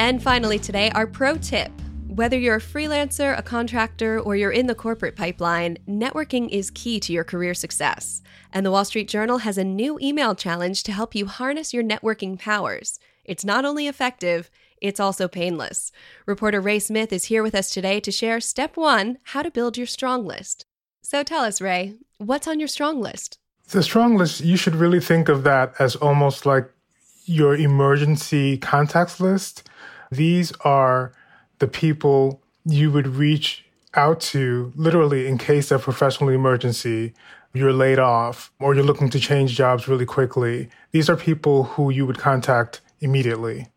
And 0.00 0.22
finally, 0.22 0.58
today, 0.58 0.90
our 0.94 1.06
pro 1.06 1.36
tip. 1.36 1.70
Whether 2.08 2.38
you're 2.38 2.56
a 2.56 2.58
freelancer, 2.60 3.38
a 3.38 3.42
contractor, 3.42 4.18
or 4.18 4.34
you're 4.34 4.50
in 4.50 4.66
the 4.66 4.74
corporate 4.74 5.14
pipeline, 5.14 5.76
networking 5.86 6.48
is 6.48 6.70
key 6.70 7.00
to 7.00 7.12
your 7.12 7.22
career 7.22 7.52
success. 7.52 8.22
And 8.50 8.64
the 8.64 8.70
Wall 8.70 8.86
Street 8.86 9.08
Journal 9.08 9.38
has 9.38 9.58
a 9.58 9.62
new 9.62 9.98
email 10.00 10.34
challenge 10.34 10.84
to 10.84 10.92
help 10.92 11.14
you 11.14 11.26
harness 11.26 11.74
your 11.74 11.84
networking 11.84 12.38
powers. 12.38 12.98
It's 13.26 13.44
not 13.44 13.66
only 13.66 13.86
effective, 13.86 14.50
it's 14.80 15.00
also 15.00 15.28
painless. 15.28 15.92
Reporter 16.24 16.62
Ray 16.62 16.78
Smith 16.78 17.12
is 17.12 17.26
here 17.26 17.42
with 17.42 17.54
us 17.54 17.68
today 17.68 18.00
to 18.00 18.10
share 18.10 18.40
step 18.40 18.78
one 18.78 19.18
how 19.24 19.42
to 19.42 19.50
build 19.50 19.76
your 19.76 19.86
strong 19.86 20.24
list. 20.24 20.64
So 21.02 21.22
tell 21.22 21.44
us, 21.44 21.60
Ray, 21.60 21.96
what's 22.16 22.48
on 22.48 22.58
your 22.58 22.68
strong 22.68 23.02
list? 23.02 23.38
The 23.68 23.82
strong 23.82 24.16
list, 24.16 24.40
you 24.40 24.56
should 24.56 24.76
really 24.76 25.00
think 25.00 25.28
of 25.28 25.42
that 25.42 25.74
as 25.78 25.94
almost 25.94 26.46
like 26.46 26.70
your 27.26 27.54
emergency 27.54 28.56
contacts 28.56 29.20
list. 29.20 29.68
These 30.10 30.52
are 30.60 31.12
the 31.58 31.68
people 31.68 32.40
you 32.64 32.90
would 32.90 33.06
reach 33.06 33.64
out 33.94 34.20
to 34.20 34.72
literally 34.76 35.26
in 35.26 35.38
case 35.38 35.70
of 35.70 35.82
professional 35.82 36.30
emergency, 36.30 37.12
you're 37.52 37.72
laid 37.72 37.98
off, 37.98 38.52
or 38.60 38.74
you're 38.74 38.84
looking 38.84 39.10
to 39.10 39.20
change 39.20 39.54
jobs 39.54 39.88
really 39.88 40.06
quickly. 40.06 40.68
These 40.92 41.08
are 41.08 41.16
people 41.16 41.64
who 41.64 41.90
you 41.90 42.06
would 42.06 42.18
contact 42.18 42.80
immediately. 43.00 43.68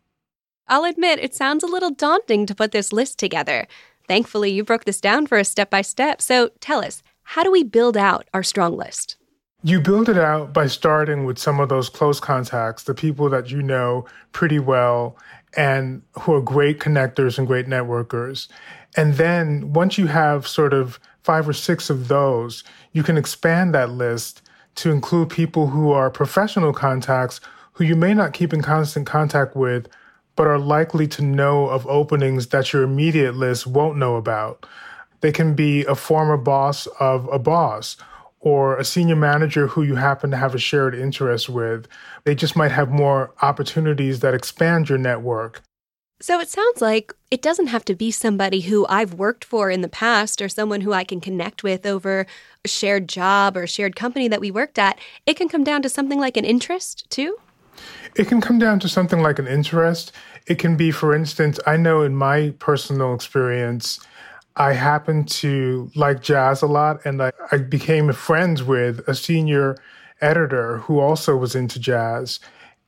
I'll 0.68 0.84
admit 0.84 1.18
it 1.18 1.34
sounds 1.34 1.62
a 1.62 1.68
little 1.68 1.90
daunting 1.90 2.46
to 2.46 2.54
put 2.54 2.72
this 2.72 2.92
list 2.92 3.18
together. 3.18 3.66
Thankfully, 4.08 4.50
you 4.50 4.64
broke 4.64 4.84
this 4.84 5.00
down 5.00 5.26
for 5.26 5.38
us 5.38 5.48
step 5.48 5.70
by 5.70 5.82
step. 5.82 6.22
So 6.22 6.50
tell 6.60 6.84
us, 6.84 7.02
how 7.22 7.42
do 7.42 7.50
we 7.50 7.62
build 7.64 7.96
out 7.96 8.28
our 8.32 8.42
strong 8.42 8.76
list? 8.76 9.16
You 9.62 9.80
build 9.80 10.10
it 10.10 10.18
out 10.18 10.52
by 10.52 10.66
starting 10.66 11.24
with 11.24 11.38
some 11.38 11.58
of 11.58 11.70
those 11.70 11.88
close 11.88 12.20
contacts, 12.20 12.82
the 12.82 12.94
people 12.94 13.30
that 13.30 13.50
you 13.50 13.62
know 13.62 14.04
pretty 14.32 14.58
well 14.58 15.16
and 15.56 16.02
who 16.20 16.34
are 16.34 16.40
great 16.40 16.80
connectors 16.80 17.38
and 17.38 17.46
great 17.46 17.66
networkers. 17.66 18.48
And 18.96 19.14
then 19.14 19.72
once 19.72 19.98
you 19.98 20.06
have 20.06 20.46
sort 20.46 20.72
of 20.72 20.98
five 21.22 21.48
or 21.48 21.52
six 21.52 21.90
of 21.90 22.08
those, 22.08 22.64
you 22.92 23.02
can 23.02 23.16
expand 23.16 23.74
that 23.74 23.90
list 23.90 24.42
to 24.76 24.90
include 24.90 25.30
people 25.30 25.68
who 25.68 25.90
are 25.92 26.10
professional 26.10 26.72
contacts 26.72 27.40
who 27.74 27.84
you 27.84 27.96
may 27.96 28.14
not 28.14 28.32
keep 28.32 28.52
in 28.52 28.62
constant 28.62 29.06
contact 29.06 29.56
with, 29.56 29.88
but 30.36 30.46
are 30.46 30.58
likely 30.58 31.06
to 31.08 31.22
know 31.22 31.68
of 31.68 31.86
openings 31.86 32.48
that 32.48 32.72
your 32.72 32.82
immediate 32.82 33.34
list 33.34 33.66
won't 33.66 33.98
know 33.98 34.16
about. 34.16 34.66
They 35.20 35.32
can 35.32 35.54
be 35.54 35.84
a 35.84 35.94
former 35.94 36.36
boss 36.36 36.86
of 37.00 37.28
a 37.32 37.38
boss 37.38 37.96
or 38.44 38.76
a 38.76 38.84
senior 38.84 39.16
manager 39.16 39.66
who 39.66 39.82
you 39.82 39.94
happen 39.94 40.30
to 40.30 40.36
have 40.36 40.54
a 40.54 40.58
shared 40.58 40.94
interest 40.94 41.48
with. 41.48 41.88
They 42.24 42.34
just 42.34 42.56
might 42.56 42.72
have 42.72 42.90
more 42.90 43.32
opportunities 43.40 44.20
that 44.20 44.34
expand 44.34 44.90
your 44.90 44.98
network. 44.98 45.62
So 46.20 46.38
it 46.40 46.48
sounds 46.48 46.80
like 46.80 47.14
it 47.30 47.40
doesn't 47.42 47.68
have 47.68 47.86
to 47.86 47.94
be 47.94 48.10
somebody 48.10 48.60
who 48.60 48.86
I've 48.86 49.14
worked 49.14 49.44
for 49.44 49.70
in 49.70 49.80
the 49.80 49.88
past 49.88 50.42
or 50.42 50.48
someone 50.48 50.82
who 50.82 50.92
I 50.92 51.04
can 51.04 51.20
connect 51.20 51.62
with 51.62 51.86
over 51.86 52.26
a 52.64 52.68
shared 52.68 53.08
job 53.08 53.56
or 53.56 53.62
a 53.62 53.68
shared 53.68 53.96
company 53.96 54.28
that 54.28 54.40
we 54.40 54.50
worked 54.50 54.78
at. 54.78 54.98
It 55.26 55.36
can 55.36 55.48
come 55.48 55.64
down 55.64 55.80
to 55.82 55.88
something 55.88 56.20
like 56.20 56.36
an 56.36 56.44
interest, 56.44 57.08
too? 57.10 57.38
It 58.14 58.28
can 58.28 58.40
come 58.40 58.58
down 58.58 58.78
to 58.80 58.88
something 58.88 59.20
like 59.20 59.38
an 59.38 59.48
interest. 59.48 60.12
It 60.46 60.58
can 60.58 60.76
be, 60.76 60.90
for 60.90 61.14
instance, 61.14 61.58
I 61.66 61.78
know 61.78 62.02
in 62.02 62.14
my 62.14 62.54
personal 62.58 63.14
experience, 63.14 64.00
I 64.56 64.72
happened 64.72 65.28
to 65.28 65.90
like 65.94 66.22
jazz 66.22 66.62
a 66.62 66.66
lot, 66.66 67.04
and 67.04 67.22
I, 67.22 67.32
I 67.50 67.58
became 67.58 68.12
friends 68.12 68.62
with 68.62 69.00
a 69.08 69.14
senior 69.14 69.76
editor 70.20 70.78
who 70.78 71.00
also 71.00 71.36
was 71.36 71.54
into 71.54 71.78
jazz. 71.78 72.40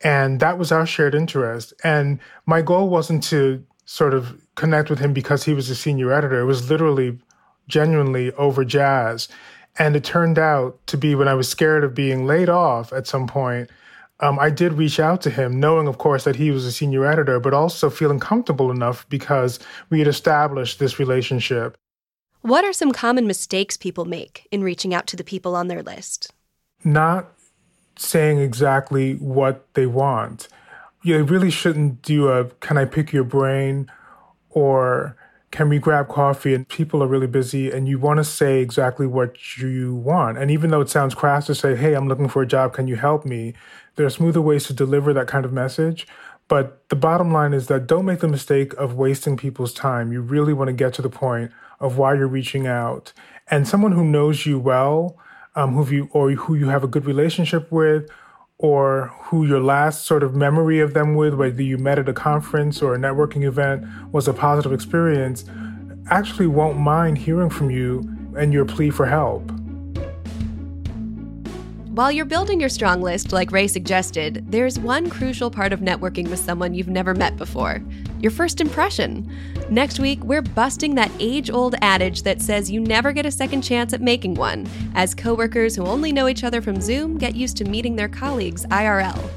And 0.03 0.41
that 0.41 0.59
was 0.59 0.71
our 0.71 0.87
shared 0.87 1.15
interest. 1.15 1.73
And 1.83 2.21
my 2.45 2.63
goal 2.63 2.89
wasn't 2.89 3.23
to 3.25 3.65
sort 3.87 4.15
of 4.15 4.41
connect 4.55 4.91
with 4.91 4.99
him 4.99 5.13
because 5.13 5.45
he 5.45 5.55
was 5.55 5.71
a 5.71 5.75
senior 5.75 6.13
editor. 6.13 6.41
It 6.41 6.45
was 6.45 6.71
literally, 6.71 7.19
genuinely 7.69 8.33
over 8.33 8.65
jazz. 8.65 9.29
And 9.79 9.97
it 9.97 10.05
turned 10.05 10.39
out 10.39 10.79
to 10.87 10.97
be 10.97 11.15
when 11.15 11.29
I 11.29 11.35
was 11.35 11.49
scared 11.49 11.85
of 11.85 11.95
being 11.95 12.27
laid 12.27 12.49
off 12.49 12.93
at 12.93 13.07
some 13.07 13.27
point, 13.27 13.71
um, 14.21 14.39
I 14.39 14.51
did 14.51 14.75
reach 14.75 14.99
out 14.99 15.21
to 15.23 15.31
him, 15.31 15.61
knowing, 15.61 15.87
of 15.87 15.99
course, 15.99 16.25
that 16.25 16.37
he 16.37 16.51
was 16.51 16.65
a 16.65 16.73
senior 16.73 17.05
editor, 17.05 17.39
but 17.39 17.53
also 17.53 17.91
feeling 17.91 18.19
comfortable 18.19 18.71
enough 18.71 19.07
because 19.09 19.59
we 19.91 19.99
had 19.99 20.09
established 20.09 20.79
this 20.79 20.99
relationship. 20.99 21.77
What 22.41 22.65
are 22.65 22.73
some 22.73 22.93
common 22.93 23.27
mistakes 23.27 23.77
people 23.77 24.05
make 24.05 24.47
in 24.51 24.63
reaching 24.63 24.95
out 24.95 25.07
to 25.09 25.17
the 25.17 25.25
people 25.25 25.55
on 25.55 25.69
their 25.69 25.83
list? 25.83 26.33
Not 26.85 27.33
saying 27.99 28.39
exactly 28.39 29.15
what 29.15 29.67
they 29.75 29.87
want. 29.87 30.49
You 31.03 31.23
really 31.25 31.51
shouldn't 31.51 32.03
do 32.03 32.29
a 32.29 32.47
can 32.61 32.79
I 32.79 32.85
pick 32.85 33.13
your 33.13 33.25
brain 33.25 33.91
or 34.51 35.17
can 35.57 35.71
we 35.71 35.79
grab 35.79 36.07
coffee 36.07 36.53
and 36.53 36.69
people 36.69 37.03
are 37.03 37.07
really 37.07 37.27
busy 37.27 37.71
and 37.71 37.89
you 37.89 37.99
want 37.99 38.19
to 38.19 38.25
say 38.25 38.61
exactly 38.61 39.07
what 39.07 39.57
you 39.57 39.95
want. 39.95 40.37
And 40.37 40.51
even 40.51 40.69
though 40.69 40.83
it 40.83 40.91
sounds 40.91 41.15
crass 41.15 41.47
to 41.47 41.55
say, 41.55 41.75
hey, 41.75 41.95
I'm 41.95 42.09
looking 42.09 42.29
for 42.29 42.43
a 42.43 42.47
job, 42.47 42.75
can 42.75 42.87
you 42.89 42.97
help 42.97 43.25
me? 43.25 43.55
There 43.95 44.05
are 44.05 44.11
smoother 44.11 44.43
ways 44.43 44.67
to 44.67 44.75
deliver 44.75 45.15
that 45.15 45.29
kind 45.29 45.47
of 45.47 45.55
message. 45.55 46.07
But 46.47 46.87
the 46.91 46.95
bottom 46.95 47.33
line 47.33 47.55
is 47.55 47.69
that 47.69 47.87
don't 47.87 48.05
make 48.05 48.21
the 48.21 48.29
mistake 48.29 48.75
of 48.75 48.97
wasting 48.97 49.39
people's 49.39 49.73
time. 49.73 50.13
You 50.13 50.21
really 50.21 50.53
want 50.53 50.69
to 50.69 50.75
get 50.75 50.93
to 50.93 51.01
the 51.03 51.09
point 51.09 51.53
of 51.81 51.97
why 51.97 52.13
you're 52.13 52.29
reaching 52.29 52.67
out. 52.67 53.15
And 53.51 53.67
someone 53.67 53.93
who 53.93 54.05
knows 54.05 54.45
you 54.45 54.59
well 54.59 55.17
um, 55.55 55.73
who 55.73 55.95
you 55.95 56.09
or 56.13 56.33
who 56.33 56.55
you 56.55 56.69
have 56.69 56.85
a 56.85 56.87
good 56.87 57.07
relationship 57.07 57.73
with, 57.73 58.11
or 58.59 59.09
who 59.25 59.47
your 59.47 59.61
last 59.61 60.07
sort 60.07 60.23
of 60.23 60.35
memory 60.35 60.81
of 60.81 60.95
them 60.95 61.15
with, 61.15 61.35
whether 61.35 61.63
you 61.63 61.77
met 61.77 61.99
at 61.99 62.09
a 62.09 62.13
conference 62.13 62.81
or 62.81 62.95
a 62.95 62.99
networking 62.99 63.45
event, 63.45 63.85
was 64.13 64.27
a 64.27 64.33
positive 64.33 64.73
experience, 64.73 65.45
actually 66.11 66.47
won't 66.47 66.79
mind 66.79 67.19
hearing 67.19 67.51
from 67.51 67.71
you 67.71 68.09
and 68.37 68.53
your 68.53 68.65
plea 68.65 68.91
for 68.91 69.07
help. 69.07 69.51
While 71.97 72.13
you're 72.13 72.27
building 72.27 72.61
your 72.61 72.69
strong 72.69 73.01
list, 73.01 73.33
like 73.33 73.51
Ray 73.51 73.67
suggested, 73.67 74.45
there's 74.53 74.79
one 74.79 75.09
crucial 75.09 75.51
part 75.51 75.73
of 75.73 75.81
networking 75.81 76.29
with 76.29 76.39
someone 76.39 76.75
you've 76.75 76.89
never 76.89 77.15
met 77.15 77.39
before 77.39 77.83
your 78.21 78.31
first 78.31 78.61
impression. 78.61 79.27
Next 79.71 79.99
week, 79.99 80.23
we're 80.23 80.43
busting 80.43 80.95
that 80.97 81.11
age 81.19 81.49
old 81.49 81.75
adage 81.81 82.23
that 82.25 82.43
says 82.43 82.71
you 82.71 82.81
never 82.81 83.13
get 83.13 83.25
a 83.25 83.31
second 83.31 83.63
chance 83.63 83.95
at 83.95 84.03
making 84.03 84.35
one, 84.35 84.69
as 84.95 85.15
coworkers 85.15 85.75
who 85.75 85.87
only 85.87 86.13
know 86.13 86.29
each 86.29 86.45
other 86.45 86.61
from 86.61 86.83
Zoom 86.83 87.17
get 87.17 87.35
used 87.35 87.57
to 87.57 87.65
meeting 87.65 87.97
their 87.97 88.09
colleagues 88.09 88.67
IRL. 88.67 89.31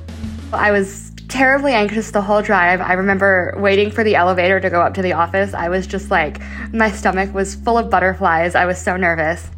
I 0.51 0.71
was 0.71 1.13
terribly 1.29 1.71
anxious 1.71 2.11
the 2.11 2.21
whole 2.21 2.41
drive. 2.41 2.81
I 2.81 2.91
remember 2.91 3.53
waiting 3.55 3.89
for 3.89 4.03
the 4.03 4.15
elevator 4.15 4.59
to 4.59 4.69
go 4.69 4.81
up 4.81 4.93
to 4.95 5.01
the 5.01 5.13
office. 5.13 5.53
I 5.53 5.69
was 5.69 5.87
just 5.87 6.11
like, 6.11 6.41
my 6.73 6.91
stomach 6.91 7.33
was 7.33 7.55
full 7.55 7.77
of 7.77 7.89
butterflies. 7.89 8.53
I 8.53 8.65
was 8.65 8.77
so 8.81 8.97
nervous. 8.97 9.49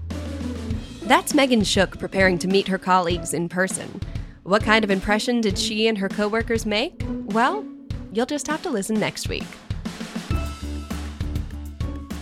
That's 1.12 1.34
Megan 1.34 1.66
Shook 1.66 2.00
preparing 2.00 2.40
to 2.40 2.48
meet 2.48 2.70
her 2.70 2.78
colleagues 2.78 3.34
in 3.34 3.50
person. 3.50 4.00
What 4.44 4.64
kind 4.64 4.86
of 4.86 4.90
impression 4.90 5.42
did 5.42 5.60
she 5.60 5.90
and 5.90 5.98
her 5.98 6.08
coworkers 6.08 6.66
make? 6.66 7.04
Well, 7.26 7.66
you'll 8.14 8.26
just 8.26 8.48
have 8.48 8.62
to 8.62 8.70
listen 8.70 8.98
next 8.98 9.28
week. 9.28 9.44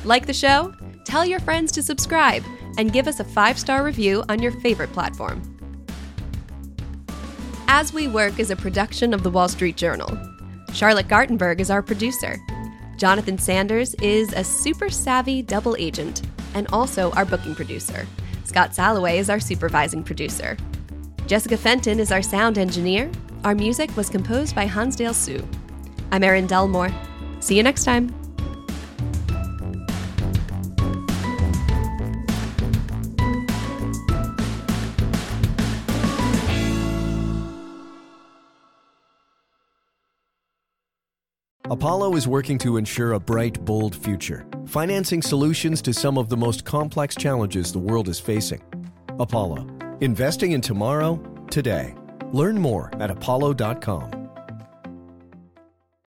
Like 0.05 0.25
the 0.25 0.33
show? 0.33 0.73
Tell 1.05 1.23
your 1.23 1.39
friends 1.39 1.71
to 1.73 1.83
subscribe 1.83 2.43
and 2.79 2.91
give 2.91 3.07
us 3.07 3.19
a 3.19 3.23
five 3.23 3.59
star 3.59 3.83
review 3.83 4.23
on 4.27 4.41
your 4.41 4.53
favorite 4.53 4.91
platform. 4.91 5.39
As 7.67 7.93
We 7.93 8.07
Work 8.07 8.39
is 8.39 8.49
a 8.49 8.55
production 8.55 9.13
of 9.13 9.21
the 9.21 9.29
Wall 9.29 9.49
Street 9.49 9.77
Journal. 9.77 10.17
Charlotte 10.73 11.07
Gartenberg 11.07 11.59
is 11.59 11.69
our 11.69 11.83
producer. 11.83 12.37
Jonathan 12.97 13.37
Sanders 13.37 13.93
is 14.01 14.33
a 14.33 14.43
super 14.43 14.89
savvy 14.89 15.43
double 15.43 15.75
agent 15.77 16.23
and 16.55 16.65
also 16.73 17.11
our 17.11 17.25
booking 17.25 17.53
producer. 17.53 18.07
Scott 18.49 18.71
Saloway 18.71 19.19
is 19.19 19.29
our 19.29 19.39
supervising 19.39 20.03
producer. 20.03 20.57
Jessica 21.27 21.55
Fenton 21.55 21.99
is 21.99 22.11
our 22.11 22.23
sound 22.23 22.57
engineer. 22.57 23.11
Our 23.43 23.53
music 23.53 23.95
was 23.95 24.09
composed 24.09 24.55
by 24.55 24.65
Hansdale 24.65 25.13
Hsu. 25.13 25.47
I'm 26.11 26.23
Erin 26.23 26.47
Delmore. 26.47 26.91
See 27.41 27.55
you 27.55 27.61
next 27.61 27.83
time. 27.83 28.18
Apollo 41.79 42.17
is 42.17 42.27
working 42.27 42.57
to 42.57 42.75
ensure 42.75 43.13
a 43.13 43.19
bright, 43.21 43.63
bold 43.63 43.95
future, 43.95 44.45
financing 44.65 45.21
solutions 45.21 45.81
to 45.81 45.93
some 45.93 46.17
of 46.17 46.27
the 46.27 46.35
most 46.35 46.65
complex 46.65 47.15
challenges 47.15 47.71
the 47.71 47.79
world 47.79 48.09
is 48.09 48.19
facing. 48.19 48.61
Apollo, 49.17 49.65
investing 50.01 50.51
in 50.51 50.59
tomorrow, 50.59 51.15
today. 51.49 51.95
Learn 52.33 52.59
more 52.59 52.91
at 52.99 53.09
apollo.com. 53.09 54.18